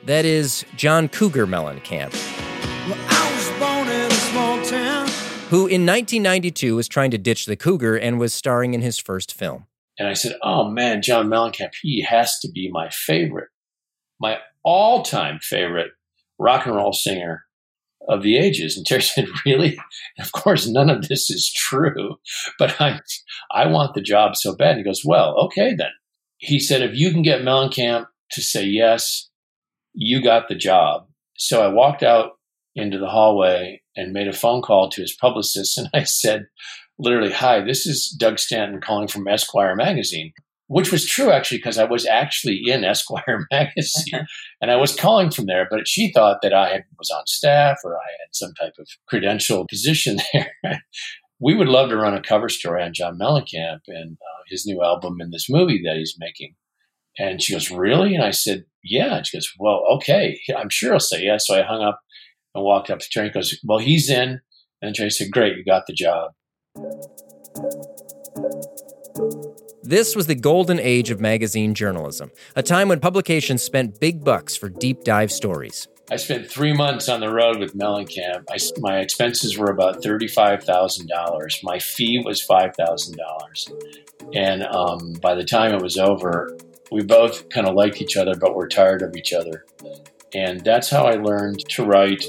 That 0.05 0.25
is 0.25 0.65
John 0.75 1.09
Cougar 1.09 1.45
Mellencamp. 1.45 2.13
Who 5.49 5.67
in 5.67 5.85
1992 5.85 6.75
was 6.75 6.87
trying 6.87 7.11
to 7.11 7.17
ditch 7.17 7.45
the 7.45 7.55
cougar 7.55 7.97
and 7.97 8.19
was 8.19 8.33
starring 8.33 8.73
in 8.73 8.81
his 8.81 8.97
first 8.97 9.33
film. 9.33 9.65
And 9.97 10.07
I 10.07 10.13
said, 10.13 10.37
Oh 10.41 10.69
man, 10.69 11.01
John 11.01 11.27
Mellencamp, 11.27 11.71
he 11.81 12.01
has 12.03 12.39
to 12.39 12.49
be 12.49 12.69
my 12.71 12.89
favorite, 12.89 13.49
my 14.19 14.37
all 14.63 15.03
time 15.03 15.39
favorite 15.41 15.91
rock 16.37 16.65
and 16.65 16.75
roll 16.75 16.93
singer 16.93 17.43
of 18.07 18.23
the 18.23 18.37
ages. 18.37 18.77
And 18.77 18.85
Terry 18.85 19.01
said, 19.03 19.27
Really? 19.45 19.77
And 20.17 20.25
of 20.25 20.31
course, 20.31 20.67
none 20.67 20.89
of 20.89 21.07
this 21.09 21.29
is 21.29 21.51
true, 21.51 22.15
but 22.57 22.79
I, 22.79 22.99
I 23.51 23.67
want 23.67 23.95
the 23.95 24.01
job 24.01 24.37
so 24.37 24.55
bad. 24.55 24.71
And 24.71 24.77
he 24.79 24.83
goes, 24.83 25.03
Well, 25.03 25.35
okay 25.45 25.75
then. 25.75 25.91
He 26.37 26.59
said, 26.59 26.81
If 26.81 26.95
you 26.95 27.11
can 27.11 27.21
get 27.21 27.41
Mellencamp 27.41 28.05
to 28.31 28.41
say 28.41 28.63
yes, 28.63 29.28
you 29.93 30.23
got 30.23 30.47
the 30.47 30.55
job. 30.55 31.07
So 31.37 31.61
I 31.61 31.67
walked 31.67 32.03
out 32.03 32.31
into 32.75 32.97
the 32.97 33.07
hallway 33.07 33.81
and 33.95 34.13
made 34.13 34.27
a 34.27 34.33
phone 34.33 34.61
call 34.61 34.89
to 34.89 35.01
his 35.01 35.15
publicist. 35.19 35.77
And 35.77 35.89
I 35.93 36.03
said, 36.03 36.47
literally, 36.97 37.31
hi, 37.31 37.61
this 37.61 37.85
is 37.85 38.15
Doug 38.19 38.39
Stanton 38.39 38.81
calling 38.81 39.07
from 39.07 39.27
Esquire 39.27 39.75
magazine, 39.75 40.33
which 40.67 40.91
was 40.91 41.05
true 41.05 41.31
actually, 41.31 41.57
because 41.57 41.77
I 41.77 41.85
was 41.85 42.05
actually 42.05 42.61
in 42.65 42.83
Esquire 42.83 43.45
magazine 43.51 44.25
and 44.61 44.71
I 44.71 44.75
was 44.75 44.95
calling 44.95 45.31
from 45.31 45.45
there. 45.45 45.67
But 45.69 45.87
she 45.87 46.11
thought 46.11 46.39
that 46.41 46.53
I 46.53 46.83
was 46.97 47.09
on 47.09 47.25
staff 47.25 47.77
or 47.83 47.95
I 47.95 48.09
had 48.21 48.33
some 48.33 48.53
type 48.53 48.73
of 48.79 48.87
credential 49.07 49.65
position 49.67 50.19
there. 50.33 50.83
we 51.39 51.55
would 51.55 51.69
love 51.69 51.89
to 51.89 51.97
run 51.97 52.13
a 52.13 52.21
cover 52.21 52.49
story 52.49 52.83
on 52.83 52.93
John 52.93 53.17
Mellencamp 53.17 53.81
and 53.87 54.17
uh, 54.21 54.43
his 54.47 54.65
new 54.65 54.83
album 54.83 55.17
and 55.19 55.33
this 55.33 55.49
movie 55.49 55.81
that 55.85 55.97
he's 55.97 56.15
making. 56.19 56.55
And 57.17 57.41
she 57.41 57.53
goes, 57.53 57.71
Really? 57.71 58.13
And 58.15 58.23
I 58.23 58.31
said, 58.31 58.65
Yeah. 58.83 59.17
And 59.17 59.27
she 59.27 59.37
goes, 59.37 59.51
Well, 59.59 59.83
okay. 59.95 60.39
I'm 60.55 60.69
sure 60.69 60.91
he'll 60.91 60.99
say 60.99 61.23
yes. 61.23 61.47
So 61.47 61.57
I 61.57 61.63
hung 61.63 61.81
up 61.81 61.99
and 62.55 62.63
walked 62.63 62.89
up 62.89 62.99
to 62.99 63.09
Terry 63.09 63.27
and 63.27 63.33
goes, 63.33 63.57
Well, 63.63 63.79
he's 63.79 64.09
in. 64.09 64.41
And 64.81 64.95
Terry 64.95 65.11
said, 65.11 65.31
Great, 65.31 65.57
you 65.57 65.63
got 65.63 65.85
the 65.87 65.93
job. 65.93 66.31
This 69.83 70.15
was 70.15 70.27
the 70.27 70.35
golden 70.35 70.79
age 70.79 71.09
of 71.09 71.19
magazine 71.19 71.73
journalism, 71.73 72.31
a 72.55 72.61
time 72.61 72.89
when 72.89 72.99
publications 72.99 73.63
spent 73.63 73.99
big 73.99 74.23
bucks 74.23 74.55
for 74.55 74.69
deep 74.69 75.03
dive 75.03 75.31
stories. 75.31 75.87
I 76.11 76.15
spent 76.15 76.49
three 76.49 76.73
months 76.73 77.07
on 77.07 77.19
the 77.19 77.31
road 77.31 77.59
with 77.59 77.75
Mellencamp. 77.75 78.45
I, 78.49 78.57
my 78.79 78.99
expenses 78.99 79.57
were 79.57 79.69
about 79.69 80.01
$35,000. 80.01 81.63
My 81.63 81.79
fee 81.79 82.21
was 82.25 82.45
$5,000. 82.47 84.35
And 84.35 84.63
um, 84.63 85.13
by 85.21 85.35
the 85.35 85.43
time 85.43 85.73
it 85.73 85.81
was 85.81 85.97
over, 85.97 86.57
we 86.91 87.03
both 87.03 87.49
kind 87.49 87.67
of 87.67 87.75
liked 87.75 88.01
each 88.01 88.17
other, 88.17 88.35
but 88.35 88.55
we're 88.55 88.67
tired 88.67 89.01
of 89.01 89.15
each 89.15 89.33
other. 89.33 89.65
And 90.33 90.63
that's 90.63 90.89
how 90.89 91.05
I 91.05 91.15
learned 91.15 91.67
to 91.69 91.85
write 91.85 92.23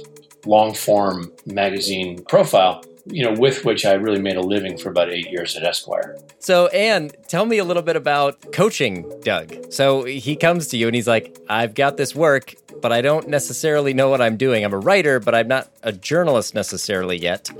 long 0.46 0.74
form 0.74 1.32
magazine 1.46 2.22
profile 2.24 2.82
you 3.06 3.24
know, 3.24 3.38
with 3.38 3.64
which 3.64 3.84
I 3.84 3.92
really 3.92 4.20
made 4.20 4.36
a 4.36 4.42
living 4.42 4.76
for 4.76 4.90
about 4.90 5.10
eight 5.10 5.30
years 5.30 5.56
at 5.56 5.64
Esquire. 5.64 6.18
So, 6.38 6.68
Anne, 6.68 7.10
tell 7.28 7.46
me 7.46 7.58
a 7.58 7.64
little 7.64 7.82
bit 7.82 7.96
about 7.96 8.52
coaching 8.52 9.10
Doug. 9.22 9.72
So 9.72 10.04
he 10.04 10.36
comes 10.36 10.68
to 10.68 10.76
you 10.76 10.86
and 10.86 10.94
he's 10.94 11.08
like, 11.08 11.38
I've 11.48 11.74
got 11.74 11.96
this 11.96 12.14
work, 12.14 12.54
but 12.80 12.92
I 12.92 13.00
don't 13.00 13.28
necessarily 13.28 13.94
know 13.94 14.08
what 14.08 14.20
I'm 14.20 14.36
doing. 14.36 14.64
I'm 14.64 14.72
a 14.72 14.78
writer, 14.78 15.20
but 15.20 15.34
I'm 15.34 15.48
not 15.48 15.70
a 15.82 15.92
journalist 15.92 16.54
necessarily 16.54 17.16
yet. 17.16 17.50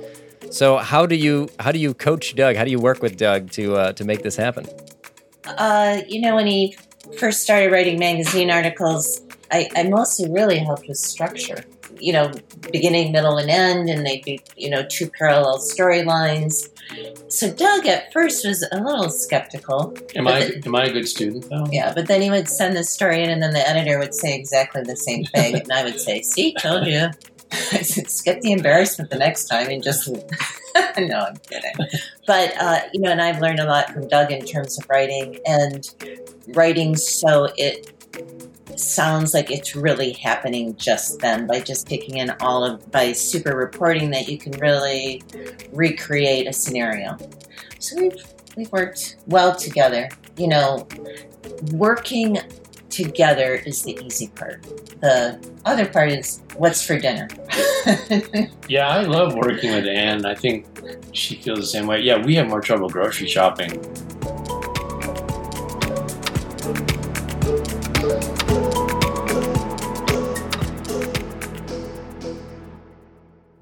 So 0.51 0.79
how 0.79 1.07
do 1.07 1.15
you 1.15 1.49
how 1.61 1.71
do 1.71 1.79
you 1.79 1.95
coach 1.95 2.35
Doug? 2.35 2.57
How 2.57 2.65
do 2.65 2.71
you 2.71 2.81
work 2.81 3.03
with 3.03 3.17
Doug 3.17 3.51
to 3.53 3.77
uh, 3.77 3.93
to 3.93 4.05
make 4.05 4.23
this 4.23 4.37
happen? 4.37 4.67
Uh, 5.45 6.01
you 6.09 6.21
know, 6.21 6.35
when 6.35 6.47
he 6.47 6.77
first 7.19 7.43
started 7.43 7.73
writing 7.73 7.99
magazine 7.99 8.51
articles, 8.51 9.21
I, 9.51 9.69
I 9.75 9.85
mostly 9.85 10.31
really 10.31 10.59
helped 10.59 10.89
with 10.89 10.99
structure 10.99 11.65
you 12.01 12.13
know, 12.13 12.33
beginning, 12.73 13.13
middle, 13.13 13.37
and 13.37 13.51
end, 13.51 13.89
and 13.89 14.05
they'd 14.05 14.25
be, 14.25 14.41
you 14.57 14.71
know, 14.71 14.85
two 14.89 15.09
parallel 15.11 15.59
storylines. 15.59 16.69
So 17.29 17.53
Doug 17.53 17.87
at 17.87 18.13
first 18.13 18.45
was 18.47 18.67
a 18.73 18.83
little 18.83 19.11
skeptical. 19.11 19.95
Am 20.17 20.27
I 20.27 20.47
the, 20.47 20.63
am 20.67 20.75
I 20.75 20.85
a 20.87 20.93
good 20.93 21.09
student 21.09 21.49
though? 21.49 21.67
Yeah, 21.71 21.93
but 21.95 22.09
then 22.09 22.23
he 22.23 22.31
would 22.31 22.49
send 22.49 22.77
the 22.77 22.85
story 22.85 23.23
in, 23.23 23.31
and 23.31 23.43
then 23.43 23.53
the 23.53 23.69
editor 23.69 23.99
would 23.99 24.15
say 24.15 24.35
exactly 24.35 24.83
the 24.83 24.97
same 24.97 25.25
thing, 25.25 25.57
and 25.57 25.73
I 25.73 25.85
would 25.85 26.01
say, 26.01 26.23
"See, 26.23 26.55
told 26.55 26.87
you." 26.87 27.11
I 27.53 27.83
said, 27.83 28.11
"Skip 28.11 28.41
the 28.41 28.53
embarrassment 28.53 29.11
the 29.11 29.19
next 29.19 29.47
time 29.47 29.69
and 29.69 29.83
just." 29.83 30.09
no, 30.99 31.27
I'm 31.27 31.37
kidding. 31.37 31.73
But 32.27 32.55
uh, 32.61 32.81
you 32.93 33.01
know, 33.01 33.11
and 33.11 33.21
I've 33.21 33.41
learned 33.41 33.61
a 33.61 33.65
lot 33.65 33.91
from 33.91 34.09
Doug 34.09 34.31
in 34.31 34.45
terms 34.45 34.79
of 34.79 34.89
writing 34.89 35.39
and 35.47 35.89
writing 36.49 36.97
so 36.97 37.49
it 37.57 37.93
sounds 38.77 39.35
like 39.35 39.51
it's 39.51 39.77
really 39.77 40.13
happening 40.13 40.77
just 40.77 41.21
then 41.21 41.47
by 41.47 41.61
just 41.61 41.87
taking 41.87 42.17
in 42.17 42.31
all 42.41 42.65
of 42.65 42.91
by 42.91 43.13
super 43.13 43.57
reporting 43.57 44.11
that 44.11 44.29
you 44.29 44.39
can 44.39 44.53
really 44.53 45.23
recreate 45.73 46.47
a 46.47 46.53
scenario. 46.53 47.17
So 47.79 47.97
we've 48.01 48.25
we've 48.57 48.73
worked 48.73 49.17
well 49.27 49.55
together. 49.55 50.09
You 50.37 50.49
know, 50.49 50.89
working 51.73 52.39
together 52.91 53.55
is 53.55 53.83
the 53.83 53.99
easy 54.05 54.29
part. 54.29 54.63
The 55.01 55.39
other 55.65 55.87
part 55.87 56.11
is 56.11 56.43
what's 56.57 56.85
for 56.85 56.99
dinner. 56.99 57.29
yeah, 58.69 58.89
I 58.89 59.03
love 59.03 59.35
working 59.35 59.73
with 59.73 59.87
Anne. 59.87 60.27
I 60.27 60.35
think 60.35 60.67
she 61.13 61.37
feels 61.37 61.61
the 61.61 61.67
same 61.67 61.87
way. 61.87 62.01
Yeah, 62.01 62.25
we 62.25 62.35
have 62.37 62.49
more 62.49 62.61
trouble 62.61 62.89
grocery 62.89 63.29
shopping 63.29 63.81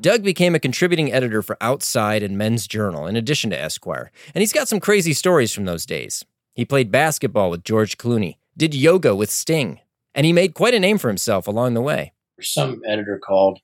Doug 0.00 0.22
became 0.22 0.54
a 0.54 0.60
contributing 0.60 1.12
editor 1.12 1.42
for 1.42 1.56
Outside 1.60 2.22
and 2.22 2.38
Men's 2.38 2.68
Journal, 2.68 3.06
in 3.06 3.16
addition 3.16 3.50
to 3.50 3.60
Esquire, 3.60 4.12
and 4.32 4.40
he's 4.40 4.52
got 4.52 4.68
some 4.68 4.78
crazy 4.78 5.12
stories 5.12 5.52
from 5.52 5.64
those 5.64 5.84
days. 5.84 6.24
He 6.54 6.64
played 6.64 6.92
basketball 6.92 7.50
with 7.50 7.64
George 7.64 7.98
Clooney, 7.98 8.36
did 8.58 8.74
yoga 8.74 9.14
with 9.14 9.30
Sting, 9.30 9.80
and 10.14 10.26
he 10.26 10.32
made 10.32 10.54
quite 10.54 10.74
a 10.74 10.80
name 10.80 10.98
for 10.98 11.08
himself 11.08 11.46
along 11.46 11.74
the 11.74 11.80
way. 11.80 12.12
Some 12.40 12.82
editor 12.86 13.18
called 13.18 13.60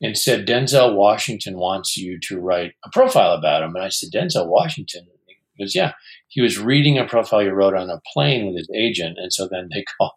and 0.00 0.16
said, 0.16 0.46
Denzel 0.46 0.94
Washington 0.94 1.58
wants 1.58 1.96
you 1.96 2.18
to 2.24 2.38
write 2.38 2.72
a 2.84 2.90
profile 2.90 3.32
about 3.32 3.62
him. 3.62 3.74
And 3.74 3.84
I 3.84 3.88
said, 3.88 4.10
Denzel 4.12 4.48
Washington? 4.48 5.06
He 5.54 5.64
goes, 5.64 5.74
Yeah. 5.74 5.92
He 6.28 6.40
was 6.40 6.58
reading 6.58 6.98
a 6.98 7.06
profile 7.06 7.42
you 7.42 7.50
wrote 7.50 7.74
on 7.74 7.90
a 7.90 8.00
plane 8.12 8.46
with 8.46 8.56
his 8.56 8.68
agent. 8.74 9.18
And 9.18 9.32
so 9.32 9.48
then 9.48 9.68
they 9.72 9.84
called 9.98 10.12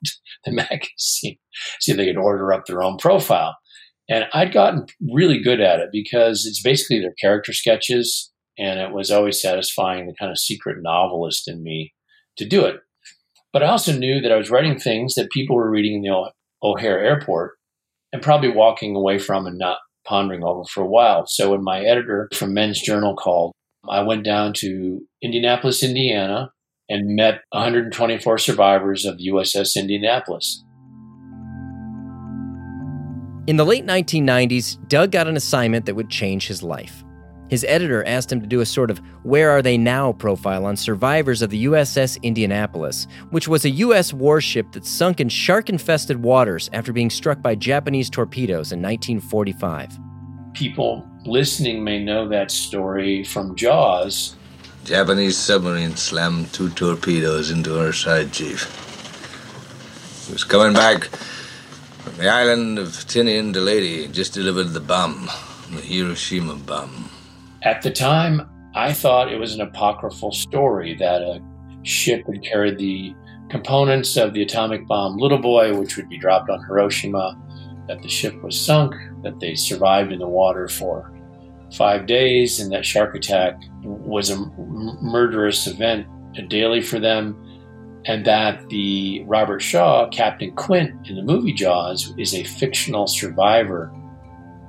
the 0.45 0.51
magazine, 0.51 1.37
see 1.79 1.91
if 1.91 1.97
they 1.97 2.07
could 2.07 2.17
order 2.17 2.51
up 2.53 2.65
their 2.65 2.83
own 2.83 2.97
profile. 2.97 3.55
And 4.09 4.25
I'd 4.33 4.53
gotten 4.53 4.85
really 5.13 5.41
good 5.41 5.59
at 5.59 5.79
it 5.79 5.89
because 5.91 6.45
it's 6.45 6.61
basically 6.61 7.01
their 7.01 7.13
character 7.19 7.53
sketches. 7.53 8.31
And 8.57 8.79
it 8.79 8.91
was 8.91 9.11
always 9.11 9.41
satisfying 9.41 10.07
the 10.07 10.15
kind 10.15 10.31
of 10.31 10.39
secret 10.39 10.77
novelist 10.81 11.47
in 11.47 11.61
me 11.61 11.93
to 12.37 12.45
do 12.45 12.65
it. 12.65 12.77
But 13.57 13.65
I 13.65 13.69
also 13.69 13.91
knew 13.91 14.21
that 14.21 14.31
I 14.31 14.35
was 14.35 14.51
writing 14.51 14.77
things 14.77 15.15
that 15.15 15.31
people 15.31 15.55
were 15.55 15.71
reading 15.71 15.95
in 15.95 16.01
the 16.03 16.31
O'Hare 16.61 17.03
airport 17.03 17.53
and 18.13 18.21
probably 18.21 18.49
walking 18.49 18.95
away 18.95 19.17
from 19.17 19.47
and 19.47 19.57
not 19.57 19.79
pondering 20.05 20.43
over 20.43 20.63
for 20.65 20.83
a 20.83 20.87
while. 20.87 21.25
So 21.25 21.49
when 21.49 21.63
my 21.63 21.81
editor 21.81 22.29
from 22.35 22.53
Men's 22.53 22.79
Journal 22.79 23.15
called, 23.15 23.53
I 23.89 24.03
went 24.03 24.23
down 24.23 24.53
to 24.57 25.01
Indianapolis, 25.23 25.81
Indiana, 25.81 26.51
and 26.87 27.15
met 27.15 27.41
124 27.49 28.37
survivors 28.37 29.05
of 29.05 29.17
the 29.17 29.29
USS 29.29 29.75
Indianapolis. 29.75 30.63
In 33.47 33.57
the 33.57 33.65
late 33.65 33.87
1990s, 33.87 34.87
Doug 34.87 35.09
got 35.09 35.25
an 35.25 35.35
assignment 35.35 35.87
that 35.87 35.95
would 35.95 36.11
change 36.11 36.45
his 36.45 36.61
life. 36.61 37.03
His 37.49 37.65
editor 37.67 38.05
asked 38.05 38.31
him 38.31 38.41
to 38.41 38.47
do 38.47 38.59
a 38.59 38.65
sort 38.65 38.91
of 38.91 38.99
Where 39.23 39.51
Are 39.51 39.61
They 39.61 39.77
Now 39.77 40.11
profile 40.11 40.65
on 40.65 40.75
survivors 40.75 41.41
of 41.41 41.49
the 41.49 41.65
USS 41.65 42.21
Indianapolis, 42.21 43.07
which 43.29 43.47
was 43.47 43.63
a 43.63 43.69
U.S. 43.69 44.13
warship 44.13 44.71
that 44.73 44.85
sunk 44.85 45.19
in 45.19 45.29
shark 45.29 45.69
infested 45.69 46.21
waters 46.21 46.69
after 46.73 46.91
being 46.91 47.09
struck 47.09 47.41
by 47.41 47.55
Japanese 47.55 48.09
torpedoes 48.09 48.71
in 48.71 48.81
1945. 48.81 49.97
People 50.53 51.07
listening 51.25 51.83
may 51.83 52.03
know 52.03 52.27
that 52.27 52.51
story 52.51 53.23
from 53.23 53.55
Jaws. 53.55 54.35
Japanese 54.83 55.37
submarine 55.37 55.95
slammed 55.95 56.51
two 56.53 56.69
torpedoes 56.71 57.51
into 57.51 57.79
our 57.79 57.93
side, 57.93 58.31
Chief. 58.31 58.65
He 60.27 60.33
was 60.33 60.43
coming 60.43 60.73
back 60.73 61.05
from 61.05 62.17
the 62.17 62.29
island 62.29 62.79
of 62.79 62.87
Tinian 62.87 63.53
Lady 63.53 64.07
just 64.07 64.33
delivered 64.33 64.69
the 64.69 64.79
bomb, 64.79 65.29
the 65.71 65.81
Hiroshima 65.81 66.55
bomb. 66.55 67.09
At 67.63 67.81
the 67.81 67.91
time, 67.91 68.49
I 68.75 68.93
thought 68.93 69.31
it 69.31 69.39
was 69.39 69.55
an 69.55 69.61
apocryphal 69.61 70.31
story 70.31 70.95
that 70.95 71.21
a 71.21 71.41
ship 71.83 72.25
had 72.27 72.43
carried 72.43 72.77
the 72.77 73.15
components 73.49 74.17
of 74.17 74.33
the 74.33 74.41
atomic 74.41 74.87
bomb 74.87 75.17
Little 75.17 75.39
Boy, 75.39 75.75
which 75.77 75.97
would 75.97 76.09
be 76.09 76.17
dropped 76.17 76.49
on 76.49 76.63
Hiroshima, 76.65 77.37
that 77.87 78.01
the 78.01 78.09
ship 78.09 78.41
was 78.43 78.59
sunk, 78.59 78.93
that 79.23 79.39
they 79.39 79.55
survived 79.55 80.11
in 80.11 80.19
the 80.19 80.27
water 80.27 80.67
for 80.67 81.11
five 81.73 82.05
days, 82.05 82.59
and 82.59 82.71
that 82.71 82.85
shark 82.85 83.15
attack 83.15 83.59
was 83.83 84.29
a 84.29 84.37
murderous 85.01 85.67
event 85.67 86.05
daily 86.49 86.81
for 86.81 86.99
them 86.99 87.35
and 88.07 88.25
that 88.25 88.69
the 88.69 89.23
Robert 89.27 89.61
Shaw, 89.61 90.07
Captain 90.09 90.55
Quint 90.55 91.09
in 91.09 91.17
the 91.17 91.21
movie 91.21 91.51
Jaws, 91.51 92.13
is 92.17 92.33
a 92.33 92.43
fictional 92.43 93.05
survivor 93.05 93.93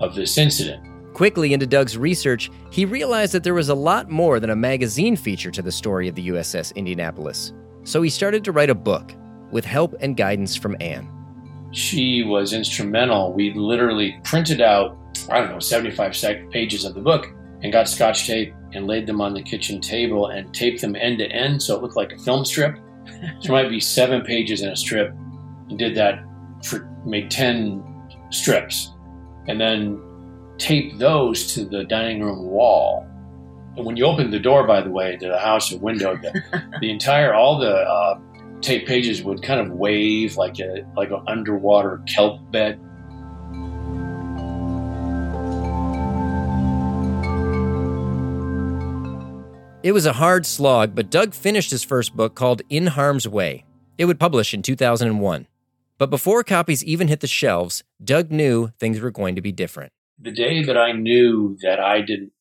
of 0.00 0.16
this 0.16 0.36
incident. 0.36 0.84
Quickly 1.18 1.52
into 1.52 1.66
Doug's 1.66 1.98
research, 1.98 2.48
he 2.70 2.84
realized 2.84 3.34
that 3.34 3.42
there 3.42 3.52
was 3.52 3.70
a 3.70 3.74
lot 3.74 4.08
more 4.08 4.38
than 4.38 4.50
a 4.50 4.54
magazine 4.54 5.16
feature 5.16 5.50
to 5.50 5.60
the 5.60 5.72
story 5.72 6.06
of 6.06 6.14
the 6.14 6.28
USS 6.28 6.72
Indianapolis. 6.76 7.54
So 7.82 8.02
he 8.02 8.08
started 8.08 8.44
to 8.44 8.52
write 8.52 8.70
a 8.70 8.74
book 8.76 9.16
with 9.50 9.64
help 9.64 9.96
and 9.98 10.16
guidance 10.16 10.54
from 10.54 10.76
Anne. 10.80 11.10
She 11.72 12.22
was 12.22 12.52
instrumental. 12.52 13.32
We 13.32 13.52
literally 13.52 14.16
printed 14.22 14.60
out, 14.60 14.96
I 15.28 15.40
don't 15.40 15.50
know, 15.50 15.58
75 15.58 16.14
pages 16.52 16.84
of 16.84 16.94
the 16.94 17.00
book 17.00 17.26
and 17.64 17.72
got 17.72 17.88
scotch 17.88 18.28
tape 18.28 18.54
and 18.72 18.86
laid 18.86 19.08
them 19.08 19.20
on 19.20 19.34
the 19.34 19.42
kitchen 19.42 19.80
table 19.80 20.28
and 20.28 20.54
taped 20.54 20.82
them 20.82 20.94
end 20.94 21.18
to 21.18 21.26
end 21.32 21.60
so 21.60 21.74
it 21.74 21.82
looked 21.82 21.96
like 21.96 22.12
a 22.12 22.18
film 22.18 22.44
strip 22.44 22.78
there 23.42 23.50
might 23.50 23.68
be 23.68 23.80
seven 23.80 24.22
pages 24.22 24.62
in 24.62 24.68
a 24.68 24.76
strip 24.76 25.12
and 25.68 25.80
did 25.80 25.96
that 25.96 26.22
for 26.62 26.88
made 27.04 27.28
10 27.28 27.82
strips 28.30 28.92
and 29.48 29.60
then 29.60 30.00
tape 30.58 30.98
those 30.98 31.54
to 31.54 31.64
the 31.64 31.84
dining 31.84 32.22
room 32.22 32.46
wall 32.46 33.06
and 33.76 33.86
when 33.86 33.96
you 33.96 34.04
opened 34.04 34.32
the 34.32 34.38
door 34.38 34.66
by 34.66 34.80
the 34.80 34.90
way 34.90 35.16
to 35.16 35.28
the 35.28 35.38
house 35.38 35.72
or 35.72 35.78
window 35.78 36.16
the, 36.16 36.68
the 36.80 36.90
entire 36.90 37.32
all 37.32 37.58
the 37.58 37.74
uh, 37.74 38.18
tape 38.60 38.86
pages 38.86 39.22
would 39.22 39.42
kind 39.42 39.60
of 39.60 39.70
wave 39.72 40.36
like 40.36 40.58
a 40.58 40.84
like 40.96 41.10
an 41.10 41.22
underwater 41.26 42.02
kelp 42.06 42.38
bed 42.50 42.78
It 49.80 49.92
was 49.92 50.06
a 50.06 50.14
hard 50.14 50.44
slog, 50.44 50.96
but 50.96 51.08
Doug 51.08 51.32
finished 51.32 51.70
his 51.70 51.84
first 51.84 52.16
book 52.16 52.34
called 52.34 52.62
In 52.68 52.88
Harm's 52.88 53.28
Way. 53.28 53.64
It 53.96 54.06
would 54.06 54.18
publish 54.18 54.52
in 54.52 54.60
2001. 54.60 55.46
But 55.98 56.10
before 56.10 56.42
copies 56.42 56.84
even 56.84 57.06
hit 57.06 57.20
the 57.20 57.28
shelves, 57.28 57.84
Doug 58.02 58.30
knew 58.30 58.72
things 58.78 59.00
were 59.00 59.12
going 59.12 59.36
to 59.36 59.40
be 59.40 59.52
different. 59.52 59.92
The 60.20 60.32
day 60.32 60.62
that 60.64 60.76
I 60.76 60.92
knew 60.92 61.56
that 61.62 61.80
I 61.80 62.00
didn't 62.00 62.32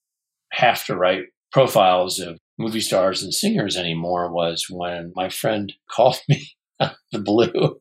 have 0.51 0.85
to 0.85 0.95
write 0.95 1.25
profiles 1.51 2.19
of 2.19 2.39
movie 2.57 2.81
stars 2.81 3.21
and 3.21 3.33
singers 3.33 3.77
anymore 3.77 4.31
was 4.31 4.65
when 4.69 5.11
my 5.15 5.29
friend 5.29 5.71
called 5.89 6.19
me 6.27 6.51
out 6.79 6.91
of 6.91 6.97
the 7.11 7.19
blue 7.19 7.79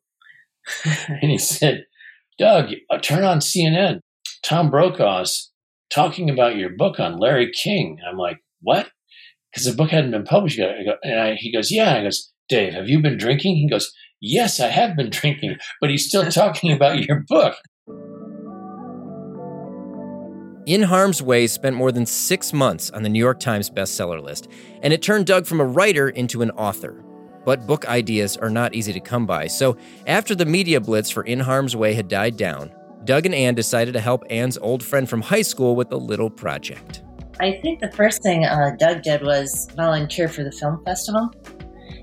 and 1.09 1.31
he 1.31 1.39
said, 1.39 1.85
Doug, 2.39 2.71
uh, 2.91 2.99
turn 2.99 3.25
on 3.25 3.39
CNN. 3.39 4.01
Tom 4.43 4.71
Brokaw's 4.71 5.53
talking 5.91 6.29
about 6.31 6.57
your 6.57 6.71
book 6.71 7.01
on 7.01 7.19
Larry 7.19 7.51
King. 7.51 7.99
And 8.01 8.09
I'm 8.09 8.19
like, 8.19 8.39
what? 8.61 8.91
Because 9.51 9.67
the 9.67 9.77
book 9.77 9.91
hadn't 9.91 10.11
been 10.11 10.25
published 10.25 10.59
yet. 10.59 10.77
I 10.79 10.85
go, 10.85 10.95
and 11.03 11.21
I, 11.21 11.35
he 11.35 11.53
goes, 11.53 11.71
yeah. 11.71 11.95
I 11.95 12.03
goes, 12.03 12.33
Dave, 12.49 12.75
have 12.75 12.89
you 12.89 13.01
been 13.01 13.17
drinking? 13.17 13.57
He 13.57 13.69
goes, 13.69 13.93
yes, 14.21 14.61
I 14.61 14.69
have 14.69 14.97
been 14.97 15.11
drinking, 15.11 15.57
but 15.81 15.91
he's 15.91 16.07
still 16.07 16.27
talking 16.31 16.73
about 16.73 17.01
your 17.01 17.25
book. 17.29 17.57
In 20.67 20.83
Harm's 20.83 21.23
Way 21.23 21.47
spent 21.47 21.77
more 21.77 21.93
than 21.93 22.05
six 22.05 22.53
months 22.53 22.91
on 22.91 23.05
the 23.05 23.09
New 23.09 23.21
York 23.21 23.39
Times 23.39 23.71
bestseller 23.71 24.21
list, 24.21 24.49
and 24.83 24.93
it 24.93 25.01
turned 25.01 25.25
Doug 25.25 25.47
from 25.47 25.61
a 25.61 25.65
writer 25.65 26.09
into 26.09 26.43
an 26.43 26.51
author. 26.51 27.05
But 27.45 27.69
book 27.69 27.87
ideas 27.87 28.37
are 28.37 28.51
not 28.51 28.75
easy 28.75 28.93
to 28.93 28.99
come 28.99 29.27
by, 29.27 29.47
so 29.47 29.77
after 30.09 30.35
the 30.35 30.45
media 30.45 30.81
blitz 30.81 31.09
for 31.09 31.23
In 31.23 31.39
Harm's 31.39 31.77
Way 31.77 31.95
had 31.95 32.09
died 32.09 32.37
down, 32.37 32.73
Doug 33.05 33.27
and 33.27 33.35
Anne 33.35 33.55
decided 33.55 33.95
to 33.95 34.01
help 34.01 34.25
Anne's 34.29 34.59
old 34.59 34.83
friend 34.83 35.09
from 35.09 35.23
high 35.23 35.43
school 35.43 35.77
with 35.77 35.93
a 35.93 35.97
little 35.97 36.29
project. 36.29 37.05
I 37.39 37.61
think 37.63 37.79
the 37.79 37.93
first 37.93 38.25
thing 38.25 38.45
uh, 38.45 38.75
Doug 38.77 39.03
did 39.03 39.23
was 39.23 39.71
volunteer 39.77 40.27
for 40.27 40.43
the 40.43 40.51
film 40.51 40.85
festival 40.85 41.31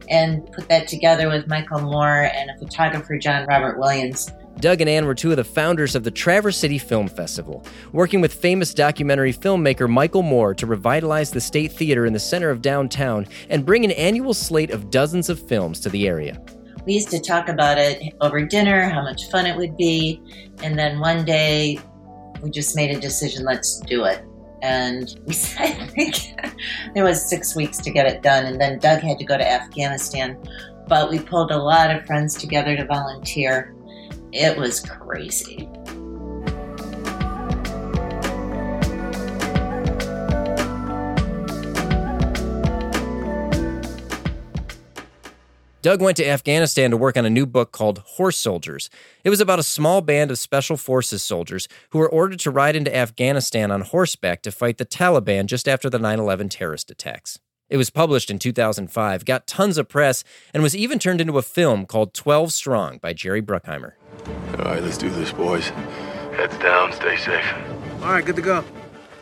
and 0.09 0.49
put 0.53 0.69
that 0.69 0.87
together 0.87 1.27
with 1.27 1.47
Michael 1.47 1.81
Moore 1.81 2.29
and 2.33 2.49
a 2.49 2.57
photographer, 2.59 3.17
John 3.17 3.45
Robert 3.45 3.77
Williams. 3.77 4.31
Doug 4.59 4.81
and 4.81 4.89
Anne 4.89 5.05
were 5.05 5.15
two 5.15 5.31
of 5.31 5.37
the 5.37 5.43
founders 5.43 5.95
of 5.95 6.03
the 6.03 6.11
Traverse 6.11 6.57
City 6.57 6.77
Film 6.77 7.07
Festival, 7.07 7.65
working 7.91 8.21
with 8.21 8.33
famous 8.33 8.73
documentary 8.73 9.33
filmmaker 9.33 9.89
Michael 9.89 10.21
Moore 10.21 10.53
to 10.53 10.65
revitalize 10.65 11.31
the 11.31 11.41
State 11.41 11.71
Theater 11.71 12.05
in 12.05 12.13
the 12.13 12.19
center 12.19 12.49
of 12.49 12.61
downtown 12.61 13.27
and 13.49 13.65
bring 13.65 13.83
an 13.83 13.91
annual 13.91 14.33
slate 14.33 14.71
of 14.71 14.89
dozens 14.89 15.29
of 15.29 15.39
films 15.47 15.79
to 15.81 15.89
the 15.89 16.07
area. 16.07 16.39
We 16.85 16.93
used 16.93 17.09
to 17.11 17.19
talk 17.19 17.49
about 17.49 17.77
it 17.77 18.13
over 18.21 18.45
dinner, 18.45 18.89
how 18.89 19.01
much 19.01 19.29
fun 19.29 19.45
it 19.45 19.57
would 19.57 19.75
be, 19.75 20.21
and 20.61 20.77
then 20.77 20.99
one 20.99 21.25
day 21.25 21.79
we 22.41 22.51
just 22.51 22.75
made 22.75 22.95
a 22.95 22.99
decision 22.99 23.45
let's 23.45 23.79
do 23.81 24.05
it. 24.05 24.23
And 24.61 25.19
we 25.25 25.33
said, 25.33 25.77
I 25.79 25.87
think 25.87 26.15
there 26.93 27.03
was 27.03 27.29
six 27.29 27.55
weeks 27.55 27.79
to 27.79 27.91
get 27.91 28.05
it 28.05 28.21
done, 28.21 28.45
and 28.45 28.61
then 28.61 28.79
Doug 28.79 28.99
had 28.99 29.17
to 29.19 29.25
go 29.25 29.37
to 29.37 29.49
Afghanistan. 29.49 30.37
But 30.87 31.09
we 31.09 31.19
pulled 31.19 31.51
a 31.51 31.57
lot 31.57 31.89
of 31.89 32.05
friends 32.05 32.35
together 32.35 32.75
to 32.75 32.85
volunteer 32.85 33.73
it 34.33 34.57
was 34.57 34.79
crazy. 34.79 35.69
Doug 45.83 46.01
went 46.01 46.15
to 46.15 46.25
Afghanistan 46.25 46.91
to 46.91 46.97
work 46.97 47.17
on 47.17 47.25
a 47.25 47.29
new 47.29 47.45
book 47.45 47.73
called 47.73 47.99
Horse 47.99 48.37
Soldiers. 48.37 48.89
It 49.25 49.29
was 49.29 49.41
about 49.41 49.59
a 49.59 49.63
small 49.63 49.99
band 49.99 50.31
of 50.31 50.39
special 50.39 50.77
forces 50.77 51.21
soldiers 51.21 51.67
who 51.89 51.99
were 51.99 52.09
ordered 52.09 52.39
to 52.39 52.51
ride 52.51 52.77
into 52.77 52.95
Afghanistan 52.95 53.69
on 53.69 53.81
horseback 53.81 54.41
to 54.43 54.51
fight 54.51 54.77
the 54.77 54.85
Taliban 54.85 55.45
just 55.45 55.67
after 55.67 55.89
the 55.89 55.99
9 55.99 56.19
11 56.19 56.47
terrorist 56.47 56.89
attacks. 56.89 57.37
It 57.69 57.75
was 57.75 57.89
published 57.89 58.31
in 58.31 58.39
2005, 58.39 59.25
got 59.25 59.45
tons 59.45 59.77
of 59.77 59.89
press, 59.89 60.23
and 60.53 60.63
was 60.63 60.75
even 60.75 60.99
turned 60.99 61.19
into 61.19 61.37
a 61.37 61.41
film 61.41 61.85
called 61.85 62.13
12 62.13 62.53
Strong 62.53 62.99
by 62.99 63.11
Jerry 63.11 63.41
Bruckheimer. 63.41 63.93
All 64.59 64.65
right, 64.65 64.81
let's 64.81 64.97
do 64.97 65.09
this, 65.09 65.31
boys. 65.31 65.69
Heads 66.35 66.57
down, 66.57 66.91
stay 66.93 67.17
safe. 67.17 67.53
All 68.01 68.11
right, 68.11 68.25
good 68.25 68.35
to 68.35 68.41
go. 68.41 68.63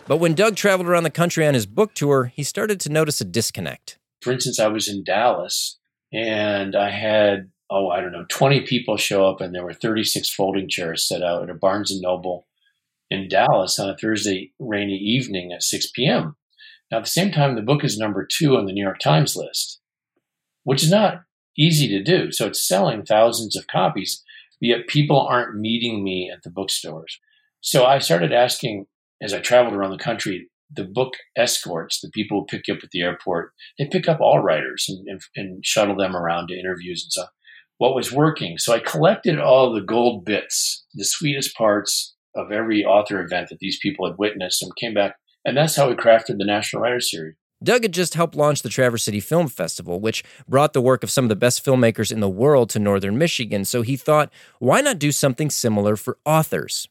But 0.07 0.17
when 0.17 0.33
Doug 0.33 0.55
traveled 0.55 0.88
around 0.88 1.03
the 1.03 1.10
country 1.10 1.45
on 1.45 1.53
his 1.53 1.65
book 1.65 1.93
tour, 1.93 2.31
he 2.36 2.43
started 2.43 2.79
to 2.81 2.89
notice 2.89 3.21
a 3.21 3.25
disconnect. 3.25 3.98
For 4.21 4.31
instance, 4.31 4.60
I 4.60 4.67
was 4.67 4.88
in 4.88 5.03
Dallas 5.03 5.79
and 6.12 6.75
I 6.75 6.89
had, 6.89 7.51
oh, 7.69 7.89
I 7.89 8.01
don't 8.01 8.12
know, 8.12 8.25
20 8.29 8.62
people 8.62 8.98
show 8.98 9.25
up 9.27 9.41
and 9.41 9.53
there 9.53 9.63
were 9.63 9.74
36 9.74 10.29
folding 10.29 10.67
chairs 10.67 11.07
set 11.07 11.24
out 11.24 11.43
at 11.43 11.50
a 11.50 11.53
Barnes 11.53 11.91
and 11.91 12.01
Noble 12.01 12.48
in 13.10 13.27
Dallas 13.27 13.79
on 13.79 13.89
a 13.89 13.98
Thursday 13.98 14.51
rainy 14.59 14.98
evening 14.98 15.51
at 15.51 15.63
6 15.63 15.92
p.m. 15.92 16.35
Now, 16.92 16.98
at 16.98 17.03
the 17.05 17.09
same 17.09 17.31
time, 17.31 17.55
the 17.55 17.61
book 17.61 17.83
is 17.83 17.98
number 17.98 18.27
two 18.29 18.57
on 18.57 18.66
the 18.66 18.74
New 18.74 18.83
York 18.83 19.00
Times 19.00 19.35
list, 19.35 19.79
which 20.63 20.83
is 20.83 20.92
not 20.92 21.24
easy 21.57 21.87
to 21.89 22.03
do. 22.03 22.31
So 22.31 22.48
it's 22.48 22.68
selling 22.68 23.05
thousands 23.05 23.55
of 23.55 23.68
copies 23.68 24.24
yet 24.61 24.87
people 24.87 25.19
aren't 25.19 25.59
meeting 25.59 26.03
me 26.03 26.31
at 26.33 26.43
the 26.43 26.51
bookstores. 26.51 27.19
So 27.61 27.85
I 27.85 28.00
started 28.00 28.31
asking 28.31 28.85
as 29.21 29.33
I 29.33 29.39
traveled 29.39 29.75
around 29.75 29.91
the 29.91 30.03
country, 30.03 30.50
the 30.74 30.83
book 30.85 31.13
escorts, 31.35 32.00
the 32.00 32.09
people 32.09 32.39
who 32.39 32.45
pick 32.45 32.67
you 32.67 32.74
up 32.74 32.83
at 32.83 32.91
the 32.91 33.01
airport, 33.01 33.51
they 33.77 33.85
pick 33.85 34.07
up 34.07 34.19
all 34.19 34.39
writers 34.39 34.85
and, 34.87 35.07
and, 35.07 35.21
and 35.35 35.65
shuttle 35.65 35.95
them 35.95 36.15
around 36.15 36.47
to 36.47 36.57
interviews 36.57 37.03
and 37.03 37.11
stuff. 37.11 37.29
What 37.77 37.95
was 37.95 38.11
working? 38.11 38.57
So 38.57 38.74
I 38.74 38.79
collected 38.79 39.39
all 39.39 39.74
the 39.74 39.81
gold 39.81 40.24
bits, 40.24 40.85
the 40.93 41.03
sweetest 41.03 41.55
parts 41.55 42.15
of 42.35 42.51
every 42.51 42.85
author 42.85 43.21
event 43.21 43.50
that 43.50 43.59
these 43.59 43.79
people 43.81 44.07
had 44.07 44.17
witnessed 44.17 44.63
and 44.63 44.75
came 44.75 44.93
back. 44.93 45.15
And 45.43 45.57
that's 45.57 45.75
how 45.75 45.89
we 45.89 45.95
crafted 45.95 46.37
the 46.37 46.45
National 46.45 46.81
Writers 46.81 47.11
Series. 47.11 47.35
Doug 47.63 47.83
had 47.83 47.93
just 47.93 48.15
helped 48.15 48.35
launch 48.35 48.61
the 48.61 48.69
Traverse 48.69 49.03
City 49.03 49.19
Film 49.19 49.47
Festival, 49.47 50.00
which 50.00 50.24
brought 50.47 50.74
the 50.74 50.81
work 50.81 51.03
of 51.03 51.11
some 51.11 51.25
of 51.25 51.29
the 51.29 51.35
best 51.35 51.63
filmmakers 51.63 52.11
in 52.11 52.19
the 52.19 52.29
world 52.29 52.69
to 52.71 52.79
northern 52.79 53.17
Michigan, 53.17 53.65
so 53.65 53.81
he 53.81 53.95
thought, 53.95 54.31
why 54.59 54.81
not 54.81 55.00
do 55.00 55.11
something 55.11 55.50
similar 55.50 55.95
for 55.95 56.17
authors? 56.25 56.87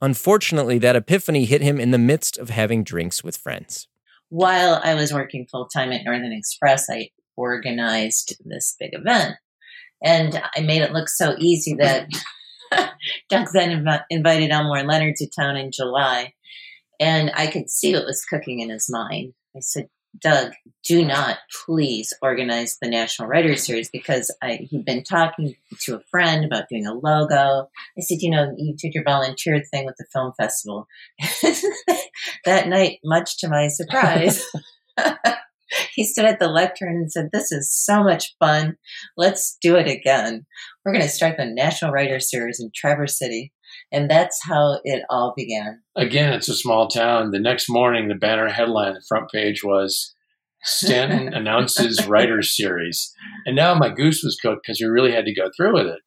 Unfortunately, 0.00 0.78
that 0.78 0.96
epiphany 0.96 1.44
hit 1.44 1.60
him 1.60 1.78
in 1.78 1.90
the 1.90 1.98
midst 1.98 2.38
of 2.38 2.50
having 2.50 2.84
drinks 2.84 3.22
with 3.22 3.36
friends. 3.36 3.86
While 4.28 4.80
I 4.82 4.94
was 4.94 5.12
working 5.12 5.46
full 5.50 5.66
time 5.66 5.92
at 5.92 6.04
Northern 6.04 6.32
Express, 6.32 6.88
I 6.90 7.10
organized 7.36 8.36
this 8.44 8.76
big 8.78 8.90
event. 8.94 9.36
And 10.02 10.42
I 10.54 10.60
made 10.60 10.82
it 10.82 10.92
look 10.92 11.08
so 11.08 11.34
easy 11.38 11.74
that 11.74 12.08
Doug 13.30 13.48
then 13.52 13.84
inv- 13.84 14.04
invited 14.10 14.50
Elmore 14.50 14.82
Leonard 14.82 15.16
to 15.16 15.28
town 15.28 15.56
in 15.56 15.70
July. 15.72 16.32
And 17.00 17.30
I 17.34 17.46
could 17.46 17.70
see 17.70 17.94
what 17.94 18.06
was 18.06 18.24
cooking 18.24 18.60
in 18.60 18.70
his 18.70 18.88
mind. 18.90 19.32
I 19.56 19.60
said, 19.60 19.88
Doug, 20.20 20.52
do 20.84 21.04
not 21.04 21.38
please 21.64 22.12
organize 22.22 22.78
the 22.80 22.88
National 22.88 23.28
Writers 23.28 23.64
Series 23.64 23.88
because 23.90 24.34
I, 24.42 24.66
he'd 24.70 24.84
been 24.84 25.02
talking 25.02 25.54
to 25.80 25.96
a 25.96 26.02
friend 26.10 26.44
about 26.44 26.68
doing 26.68 26.86
a 26.86 26.92
logo. 26.92 27.68
I 27.98 28.00
said, 28.00 28.18
you 28.20 28.30
know, 28.30 28.54
you 28.56 28.74
did 28.76 28.94
your 28.94 29.04
volunteer 29.04 29.62
thing 29.72 29.86
with 29.86 29.96
the 29.96 30.06
film 30.12 30.32
festival. 30.36 30.86
that 32.44 32.68
night, 32.68 32.98
much 33.02 33.38
to 33.38 33.48
my 33.48 33.68
surprise, 33.68 34.44
he 35.94 36.04
stood 36.04 36.26
at 36.26 36.38
the 36.38 36.48
lectern 36.48 36.96
and 36.96 37.10
said, 37.10 37.30
This 37.32 37.50
is 37.50 37.74
so 37.74 38.04
much 38.04 38.36
fun. 38.38 38.76
Let's 39.16 39.56
do 39.62 39.76
it 39.76 39.88
again. 39.88 40.44
We're 40.84 40.92
going 40.92 41.04
to 41.04 41.08
start 41.08 41.36
the 41.38 41.46
National 41.46 41.92
Writers 41.92 42.30
Series 42.30 42.60
in 42.60 42.70
Traverse 42.74 43.18
City. 43.18 43.53
And 43.94 44.10
that's 44.10 44.40
how 44.42 44.80
it 44.82 45.04
all 45.08 45.34
began. 45.36 45.80
Again, 45.94 46.32
it's 46.32 46.48
a 46.48 46.54
small 46.54 46.88
town. 46.88 47.30
The 47.30 47.38
next 47.38 47.70
morning, 47.70 48.08
the 48.08 48.16
banner 48.16 48.48
headline, 48.48 48.94
the 48.94 49.04
front 49.08 49.30
page 49.30 49.62
was 49.62 50.12
Stanton 50.64 51.28
announces 51.32 52.04
Writers 52.04 52.56
Series. 52.56 53.14
And 53.46 53.54
now 53.54 53.72
my 53.76 53.88
goose 53.90 54.24
was 54.24 54.36
cooked 54.42 54.62
because 54.66 54.80
we 54.80 54.88
really 54.88 55.12
had 55.12 55.26
to 55.26 55.32
go 55.32 55.48
through 55.56 55.74
with 55.74 55.86
it. 55.86 56.00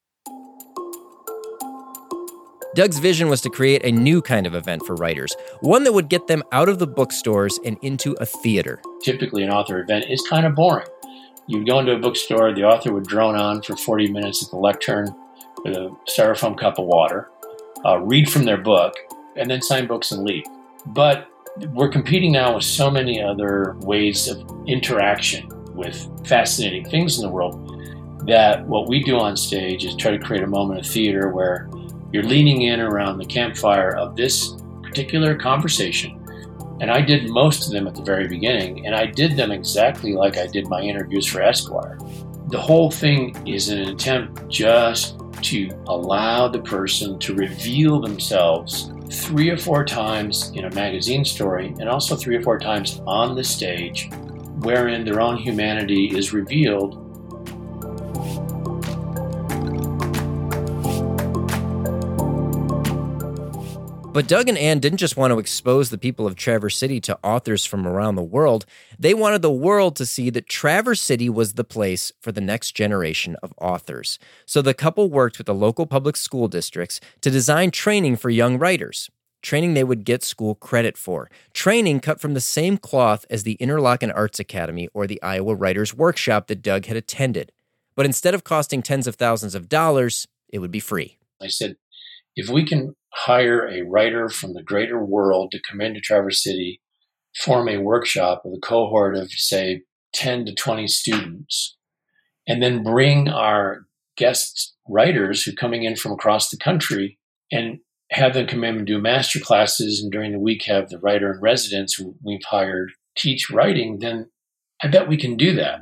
Doug's 2.75 2.99
vision 2.99 3.29
was 3.29 3.39
to 3.39 3.49
create 3.49 3.85
a 3.85 3.91
new 3.91 4.21
kind 4.21 4.45
of 4.45 4.53
event 4.53 4.85
for 4.85 4.95
writers, 4.95 5.33
one 5.61 5.85
that 5.85 5.93
would 5.93 6.09
get 6.09 6.27
them 6.27 6.43
out 6.51 6.67
of 6.67 6.79
the 6.79 6.87
bookstores 6.87 7.57
and 7.63 7.77
into 7.81 8.17
a 8.19 8.25
theater. 8.25 8.81
Typically, 9.01 9.43
an 9.43 9.49
author 9.49 9.79
event 9.79 10.05
is 10.09 10.21
kind 10.29 10.45
of 10.45 10.55
boring. 10.55 10.85
You'd 11.47 11.65
go 11.65 11.79
into 11.79 11.93
a 11.93 11.99
bookstore, 11.99 12.53
the 12.53 12.65
author 12.65 12.91
would 12.91 13.07
drone 13.07 13.37
on 13.37 13.61
for 13.61 13.77
40 13.77 14.11
minutes 14.11 14.43
at 14.43 14.51
the 14.51 14.57
lectern 14.57 15.07
with 15.63 15.77
a 15.77 15.95
styrofoam 16.09 16.59
cup 16.59 16.77
of 16.77 16.85
water 16.85 17.29
uh, 17.85 17.99
read 17.99 18.29
from 18.31 18.43
their 18.43 18.57
book, 18.57 18.95
and 19.35 19.49
then 19.49 19.61
sign 19.61 19.87
books 19.87 20.11
and 20.11 20.23
leave. 20.23 20.45
But 20.87 21.29
we're 21.73 21.89
competing 21.89 22.31
now 22.31 22.55
with 22.55 22.63
so 22.63 22.89
many 22.89 23.21
other 23.21 23.75
ways 23.79 24.27
of 24.27 24.49
interaction 24.67 25.49
with 25.73 26.07
fascinating 26.27 26.85
things 26.89 27.17
in 27.17 27.25
the 27.25 27.31
world 27.31 27.73
that 28.27 28.65
what 28.67 28.89
we 28.89 29.01
do 29.01 29.17
on 29.17 29.37
stage 29.37 29.85
is 29.85 29.95
try 29.95 30.11
to 30.11 30.19
create 30.19 30.43
a 30.43 30.47
moment 30.47 30.79
of 30.79 30.85
theater 30.85 31.29
where 31.29 31.69
you're 32.11 32.23
leaning 32.23 32.63
in 32.63 32.79
around 32.79 33.17
the 33.17 33.25
campfire 33.25 33.95
of 33.95 34.15
this 34.15 34.53
particular 34.83 35.35
conversation. 35.35 36.13
And 36.79 36.91
I 36.91 37.01
did 37.01 37.29
most 37.29 37.65
of 37.65 37.73
them 37.73 37.87
at 37.87 37.95
the 37.95 38.03
very 38.03 38.27
beginning, 38.27 38.85
and 38.85 38.95
I 38.95 39.05
did 39.05 39.35
them 39.35 39.51
exactly 39.51 40.13
like 40.13 40.37
I 40.37 40.45
did 40.47 40.67
my 40.67 40.81
interviews 40.81 41.25
for 41.25 41.41
Esquire. 41.41 41.97
The 42.49 42.59
whole 42.59 42.91
thing 42.91 43.47
is 43.47 43.69
an 43.69 43.89
attempt 43.89 44.47
just 44.47 45.19
to 45.43 45.69
allow 45.87 46.47
the 46.47 46.61
person 46.61 47.17
to 47.19 47.33
reveal 47.33 47.99
themselves 47.99 48.91
three 49.09 49.49
or 49.49 49.57
four 49.57 49.85
times 49.85 50.51
in 50.55 50.65
a 50.65 50.73
magazine 50.73 51.23
story 51.23 51.73
and 51.79 51.87
also 51.87 52.15
three 52.15 52.35
or 52.35 52.41
four 52.41 52.59
times 52.59 53.01
on 53.07 53.35
the 53.35 53.43
stage 53.43 54.09
wherein 54.59 55.05
their 55.05 55.21
own 55.21 55.37
humanity 55.37 56.17
is 56.17 56.33
revealed. 56.33 57.06
But 64.17 64.27
Doug 64.27 64.49
and 64.49 64.57
Anne 64.57 64.79
didn't 64.79 64.97
just 64.97 65.15
want 65.15 65.31
to 65.31 65.37
expose 65.37 65.91
the 65.91 65.97
people 65.99 66.25
of 66.25 66.35
Traverse 66.35 66.75
City 66.75 66.99
to 67.01 67.19
authors 67.23 67.65
from 67.65 67.85
around 67.85 68.15
the 68.15 68.23
world. 68.23 68.65
They 68.97 69.13
wanted 69.13 69.43
the 69.43 69.51
world 69.51 69.95
to 69.97 70.07
see 70.07 70.31
that 70.31 70.49
Traverse 70.49 71.01
City 71.01 71.29
was 71.29 71.53
the 71.53 71.63
place 71.63 72.11
for 72.19 72.31
the 72.31 72.41
next 72.41 72.71
generation 72.71 73.35
of 73.43 73.53
authors. 73.61 74.17
So 74.47 74.63
the 74.63 74.73
couple 74.73 75.11
worked 75.11 75.37
with 75.37 75.45
the 75.45 75.53
local 75.53 75.85
public 75.85 76.15
school 76.15 76.47
districts 76.47 76.99
to 77.21 77.29
design 77.29 77.69
training 77.69 78.15
for 78.15 78.31
young 78.31 78.57
writers. 78.57 79.11
Training 79.43 79.75
they 79.75 79.83
would 79.83 80.03
get 80.03 80.23
school 80.23 80.55
credit 80.55 80.97
for. 80.97 81.29
Training 81.53 81.99
cut 81.99 82.19
from 82.19 82.33
the 82.33 82.41
same 82.41 82.79
cloth 82.79 83.23
as 83.29 83.43
the 83.43 83.55
Interlochen 83.61 84.11
Arts 84.15 84.39
Academy 84.39 84.89
or 84.95 85.05
the 85.05 85.21
Iowa 85.21 85.53
Writers 85.53 85.93
Workshop 85.93 86.47
that 86.47 86.63
Doug 86.63 86.87
had 86.87 86.97
attended. 86.97 87.51
But 87.95 88.07
instead 88.07 88.33
of 88.33 88.43
costing 88.43 88.81
tens 88.81 89.05
of 89.05 89.13
thousands 89.13 89.53
of 89.53 89.69
dollars, 89.69 90.27
it 90.49 90.57
would 90.57 90.71
be 90.71 90.79
free. 90.79 91.19
I 91.39 91.49
said, 91.49 91.75
if 92.35 92.49
we 92.49 92.65
can 92.65 92.95
hire 93.13 93.67
a 93.67 93.83
writer 93.83 94.29
from 94.29 94.53
the 94.53 94.63
greater 94.63 95.03
world 95.03 95.51
to 95.51 95.61
come 95.61 95.81
into 95.81 95.99
Traverse 95.99 96.43
City, 96.43 96.81
form 97.35 97.67
a 97.69 97.77
workshop 97.77 98.41
with 98.43 98.57
a 98.57 98.61
cohort 98.61 99.15
of, 99.15 99.31
say, 99.31 99.83
10 100.13 100.45
to 100.45 100.53
20 100.53 100.87
students, 100.87 101.77
and 102.47 102.61
then 102.61 102.83
bring 102.83 103.29
our 103.29 103.85
guest 104.17 104.75
writers 104.89 105.43
who 105.43 105.51
are 105.51 105.55
coming 105.55 105.83
in 105.83 105.95
from 105.95 106.11
across 106.11 106.49
the 106.49 106.57
country 106.57 107.19
and 107.51 107.79
have 108.11 108.33
them 108.33 108.47
come 108.47 108.63
in 108.63 108.77
and 108.77 108.87
do 108.87 108.99
master 108.99 109.39
classes 109.39 110.01
and 110.01 110.11
during 110.11 110.31
the 110.31 110.39
week 110.39 110.63
have 110.63 110.89
the 110.89 110.99
writer 110.99 111.33
in 111.33 111.41
residence 111.41 111.93
who 111.93 112.15
we've 112.23 112.43
hired 112.49 112.91
teach 113.17 113.49
writing, 113.49 113.99
then 113.99 114.29
I 114.81 114.87
bet 114.87 115.07
we 115.07 115.17
can 115.17 115.35
do 115.35 115.53
that. 115.55 115.79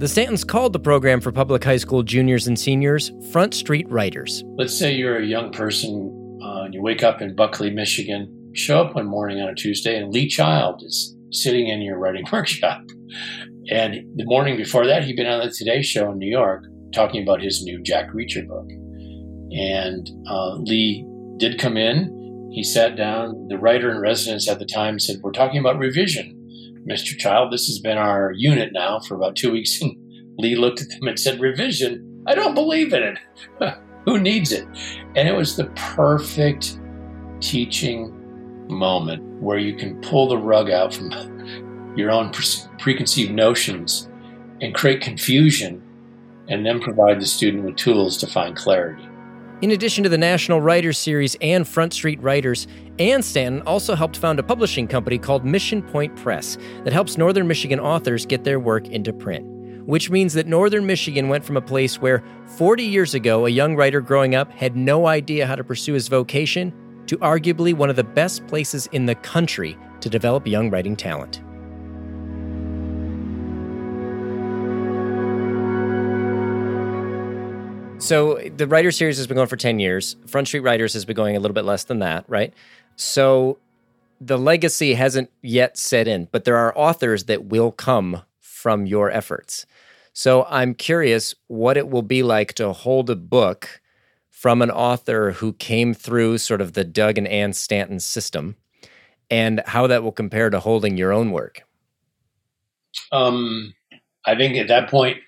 The 0.00 0.06
Stantons 0.06 0.48
called 0.48 0.72
the 0.72 0.80
program 0.80 1.20
for 1.20 1.30
public 1.30 1.62
high 1.62 1.76
school 1.76 2.02
juniors 2.02 2.46
and 2.46 2.58
seniors 2.58 3.12
Front 3.32 3.52
Street 3.52 3.86
Writers. 3.90 4.42
Let's 4.56 4.74
say 4.74 4.94
you're 4.94 5.18
a 5.18 5.26
young 5.26 5.52
person 5.52 6.40
uh, 6.42 6.62
and 6.62 6.72
you 6.72 6.80
wake 6.80 7.02
up 7.02 7.20
in 7.20 7.36
Buckley, 7.36 7.68
Michigan, 7.68 8.50
show 8.54 8.80
up 8.80 8.94
one 8.94 9.04
morning 9.04 9.42
on 9.42 9.50
a 9.50 9.54
Tuesday, 9.54 9.98
and 9.98 10.10
Lee 10.10 10.26
Child 10.26 10.82
is 10.82 11.14
sitting 11.32 11.68
in 11.68 11.82
your 11.82 11.98
writing 11.98 12.24
workshop. 12.32 12.80
And 13.70 13.96
the 14.16 14.24
morning 14.24 14.56
before 14.56 14.86
that, 14.86 15.04
he'd 15.04 15.16
been 15.16 15.26
on 15.26 15.46
the 15.46 15.52
Today 15.52 15.82
Show 15.82 16.10
in 16.10 16.16
New 16.16 16.30
York 16.30 16.64
talking 16.94 17.22
about 17.22 17.42
his 17.42 17.62
new 17.62 17.82
Jack 17.82 18.08
Reacher 18.12 18.48
book. 18.48 18.70
And 19.52 20.08
uh, 20.26 20.54
Lee 20.60 21.06
did 21.36 21.58
come 21.58 21.76
in. 21.76 22.48
He 22.54 22.64
sat 22.64 22.96
down. 22.96 23.48
The 23.48 23.58
writer 23.58 23.90
in 23.90 24.00
residence 24.00 24.48
at 24.48 24.60
the 24.60 24.64
time 24.64 24.98
said, 24.98 25.16
We're 25.22 25.32
talking 25.32 25.60
about 25.60 25.78
revision. 25.78 26.39
Mr. 26.88 27.16
Child, 27.16 27.52
this 27.52 27.66
has 27.66 27.78
been 27.78 27.98
our 27.98 28.32
unit 28.36 28.70
now 28.72 29.00
for 29.00 29.14
about 29.14 29.36
two 29.36 29.52
weeks. 29.52 29.80
And 29.80 29.96
Lee 30.38 30.56
looked 30.56 30.80
at 30.80 30.88
them 30.88 31.08
and 31.08 31.18
said, 31.18 31.40
Revision? 31.40 32.24
I 32.26 32.34
don't 32.34 32.54
believe 32.54 32.92
in 32.92 33.02
it. 33.02 33.18
Who 34.06 34.18
needs 34.18 34.52
it? 34.52 34.66
And 35.14 35.28
it 35.28 35.34
was 35.34 35.56
the 35.56 35.66
perfect 35.76 36.78
teaching 37.40 38.16
moment 38.68 39.22
where 39.42 39.58
you 39.58 39.74
can 39.74 40.00
pull 40.00 40.28
the 40.28 40.38
rug 40.38 40.70
out 40.70 40.94
from 40.94 41.10
your 41.96 42.10
own 42.10 42.32
preconceived 42.78 43.32
notions 43.32 44.08
and 44.60 44.74
create 44.74 45.00
confusion 45.00 45.82
and 46.48 46.64
then 46.64 46.80
provide 46.80 47.20
the 47.20 47.26
student 47.26 47.64
with 47.64 47.76
tools 47.76 48.16
to 48.18 48.26
find 48.26 48.56
clarity. 48.56 49.06
In 49.62 49.72
addition 49.72 50.02
to 50.04 50.08
the 50.08 50.16
National 50.16 50.62
Writers 50.62 50.96
Series 50.96 51.36
and 51.42 51.68
Front 51.68 51.92
Street 51.92 52.18
Writers, 52.22 52.66
Anne 52.98 53.22
Stanton 53.22 53.60
also 53.66 53.94
helped 53.94 54.16
found 54.16 54.38
a 54.38 54.42
publishing 54.42 54.88
company 54.88 55.18
called 55.18 55.44
Mission 55.44 55.82
Point 55.82 56.16
Press 56.16 56.56
that 56.84 56.94
helps 56.94 57.18
Northern 57.18 57.46
Michigan 57.46 57.78
authors 57.78 58.24
get 58.24 58.42
their 58.42 58.58
work 58.58 58.88
into 58.88 59.12
print. 59.12 59.44
Which 59.86 60.08
means 60.08 60.32
that 60.32 60.46
Northern 60.46 60.86
Michigan 60.86 61.28
went 61.28 61.44
from 61.44 61.58
a 61.58 61.60
place 61.60 62.00
where 62.00 62.24
40 62.56 62.84
years 62.84 63.12
ago 63.12 63.44
a 63.44 63.50
young 63.50 63.76
writer 63.76 64.00
growing 64.00 64.34
up 64.34 64.50
had 64.50 64.76
no 64.76 65.06
idea 65.06 65.46
how 65.46 65.56
to 65.56 65.64
pursue 65.64 65.92
his 65.92 66.08
vocation 66.08 66.72
to 67.04 67.18
arguably 67.18 67.74
one 67.74 67.90
of 67.90 67.96
the 67.96 68.04
best 68.04 68.46
places 68.46 68.86
in 68.92 69.04
the 69.04 69.14
country 69.16 69.76
to 70.00 70.08
develop 70.08 70.46
young 70.46 70.70
writing 70.70 70.96
talent. 70.96 71.42
So 78.00 78.40
the 78.56 78.66
writer 78.66 78.90
series 78.90 79.18
has 79.18 79.26
been 79.26 79.36
going 79.36 79.46
for 79.46 79.58
10 79.58 79.78
years. 79.78 80.16
Front 80.26 80.48
Street 80.48 80.60
Writers 80.60 80.94
has 80.94 81.04
been 81.04 81.14
going 81.14 81.36
a 81.36 81.38
little 81.40 81.54
bit 81.54 81.66
less 81.66 81.84
than 81.84 81.98
that, 81.98 82.24
right? 82.28 82.54
So 82.96 83.58
the 84.20 84.38
legacy 84.38 84.94
hasn't 84.94 85.30
yet 85.42 85.76
set 85.76 86.08
in, 86.08 86.26
but 86.32 86.44
there 86.44 86.56
are 86.56 86.76
authors 86.76 87.24
that 87.24 87.44
will 87.44 87.70
come 87.70 88.22
from 88.40 88.86
your 88.86 89.10
efforts. 89.10 89.66
So 90.14 90.46
I'm 90.48 90.74
curious 90.74 91.34
what 91.46 91.76
it 91.76 91.88
will 91.88 92.02
be 92.02 92.22
like 92.22 92.54
to 92.54 92.72
hold 92.72 93.10
a 93.10 93.16
book 93.16 93.80
from 94.28 94.62
an 94.62 94.70
author 94.70 95.32
who 95.32 95.52
came 95.52 95.92
through 95.92 96.38
sort 96.38 96.62
of 96.62 96.72
the 96.72 96.84
Doug 96.84 97.18
and 97.18 97.28
Anne 97.28 97.52
Stanton 97.52 98.00
system 98.00 98.56
and 99.30 99.62
how 99.66 99.86
that 99.86 100.02
will 100.02 100.10
compare 100.10 100.48
to 100.48 100.58
holding 100.58 100.96
your 100.96 101.12
own 101.12 101.32
work. 101.32 101.64
Um, 103.12 103.74
I 104.26 104.36
think 104.36 104.56
at 104.56 104.68
that 104.68 104.88
point, 104.88 105.18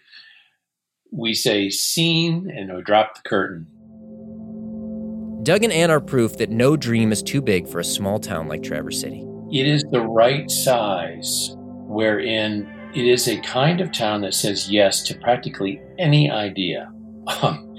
we 1.12 1.34
say 1.34 1.68
scene 1.68 2.50
and 2.50 2.74
we 2.74 2.82
drop 2.82 3.14
the 3.14 3.28
curtain. 3.28 3.66
Doug 5.42 5.62
and 5.62 5.72
Anne 5.72 5.90
are 5.90 6.00
proof 6.00 6.38
that 6.38 6.50
no 6.50 6.76
dream 6.76 7.12
is 7.12 7.22
too 7.22 7.42
big 7.42 7.68
for 7.68 7.80
a 7.80 7.84
small 7.84 8.18
town 8.18 8.48
like 8.48 8.62
Traverse 8.62 9.00
City. 9.00 9.26
It 9.52 9.66
is 9.66 9.84
the 9.90 10.00
right 10.00 10.50
size 10.50 11.54
wherein 11.58 12.72
it 12.94 13.06
is 13.06 13.28
a 13.28 13.40
kind 13.40 13.80
of 13.80 13.92
town 13.92 14.22
that 14.22 14.34
says 14.34 14.70
yes 14.70 15.02
to 15.02 15.14
practically 15.18 15.82
any 15.98 16.30
idea. 16.30 16.90
Um, 17.42 17.74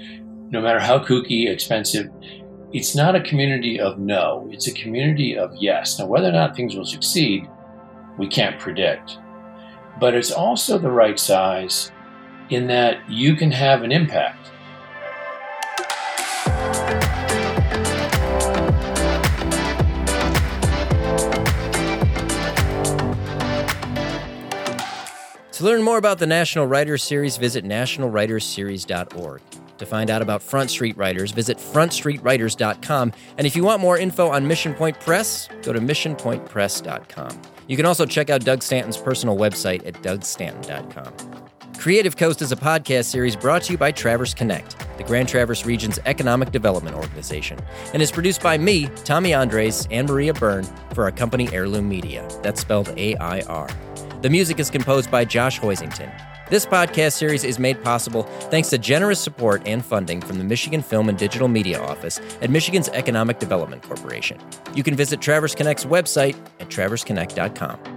no 0.50 0.60
matter 0.60 0.78
how 0.78 0.98
kooky, 0.98 1.50
expensive, 1.50 2.10
it's 2.72 2.94
not 2.94 3.16
a 3.16 3.20
community 3.20 3.80
of 3.80 3.98
no, 3.98 4.48
it's 4.52 4.68
a 4.68 4.72
community 4.72 5.36
of 5.36 5.54
yes. 5.58 5.98
Now, 5.98 6.06
whether 6.06 6.28
or 6.28 6.32
not 6.32 6.54
things 6.54 6.74
will 6.74 6.84
succeed, 6.84 7.48
we 8.18 8.28
can't 8.28 8.58
predict. 8.58 9.18
But 10.00 10.14
it's 10.14 10.30
also 10.30 10.78
the 10.78 10.90
right 10.90 11.18
size 11.18 11.92
in 12.54 12.66
that 12.68 13.08
you 13.10 13.36
can 13.36 13.50
have 13.50 13.82
an 13.82 13.92
impact. 13.92 14.50
To 25.52 25.64
learn 25.64 25.82
more 25.82 25.98
about 25.98 26.18
the 26.18 26.26
National 26.26 26.66
Writers 26.66 27.02
Series, 27.02 27.36
visit 27.36 27.64
nationalwritersseries.org. 27.64 29.40
To 29.78 29.86
find 29.86 30.10
out 30.10 30.20
about 30.22 30.42
Front 30.42 30.70
Street 30.70 30.96
Writers, 30.96 31.30
visit 31.30 31.58
frontstreetwriters.com. 31.58 33.12
And 33.38 33.46
if 33.46 33.54
you 33.54 33.64
want 33.64 33.80
more 33.80 33.96
info 33.96 34.28
on 34.30 34.46
Mission 34.46 34.74
Point 34.74 34.98
Press, 34.98 35.48
go 35.62 35.72
to 35.72 35.80
missionpointpress.com. 35.80 37.42
You 37.66 37.76
can 37.76 37.86
also 37.86 38.04
check 38.04 38.30
out 38.30 38.44
Doug 38.44 38.62
Stanton's 38.62 38.96
personal 38.96 39.36
website 39.36 39.86
at 39.86 39.94
dougstanton.com. 40.02 41.43
Creative 41.84 42.16
Coast 42.16 42.40
is 42.40 42.50
a 42.50 42.56
podcast 42.56 43.04
series 43.04 43.36
brought 43.36 43.64
to 43.64 43.72
you 43.72 43.76
by 43.76 43.92
Traverse 43.92 44.32
Connect, 44.32 44.74
the 44.96 45.04
Grand 45.04 45.28
Traverse 45.28 45.66
region's 45.66 45.98
economic 46.06 46.50
development 46.50 46.96
organization, 46.96 47.58
and 47.92 48.00
is 48.00 48.10
produced 48.10 48.42
by 48.42 48.56
me, 48.56 48.86
Tommy 49.04 49.34
Andres, 49.34 49.86
and 49.90 50.08
Maria 50.08 50.32
Byrne 50.32 50.64
for 50.94 51.04
our 51.04 51.12
company 51.12 51.46
Airloom 51.52 51.86
Media. 51.86 52.26
That's 52.42 52.62
spelled 52.62 52.94
A 52.96 53.16
I 53.16 53.42
R. 53.42 53.68
The 54.22 54.30
music 54.30 54.58
is 54.58 54.70
composed 54.70 55.10
by 55.10 55.26
Josh 55.26 55.60
Hoisington. 55.60 56.10
This 56.48 56.64
podcast 56.64 57.12
series 57.12 57.44
is 57.44 57.58
made 57.58 57.84
possible 57.84 58.22
thanks 58.48 58.70
to 58.70 58.78
generous 58.78 59.20
support 59.20 59.60
and 59.66 59.84
funding 59.84 60.22
from 60.22 60.38
the 60.38 60.44
Michigan 60.44 60.80
Film 60.80 61.10
and 61.10 61.18
Digital 61.18 61.48
Media 61.48 61.82
Office 61.82 62.18
at 62.40 62.48
Michigan's 62.48 62.88
Economic 62.88 63.40
Development 63.40 63.82
Corporation. 63.82 64.40
You 64.74 64.82
can 64.82 64.94
visit 64.94 65.20
Traverse 65.20 65.54
Connect's 65.54 65.84
website 65.84 66.34
at 66.60 66.70
traverseconnect.com. 66.70 67.93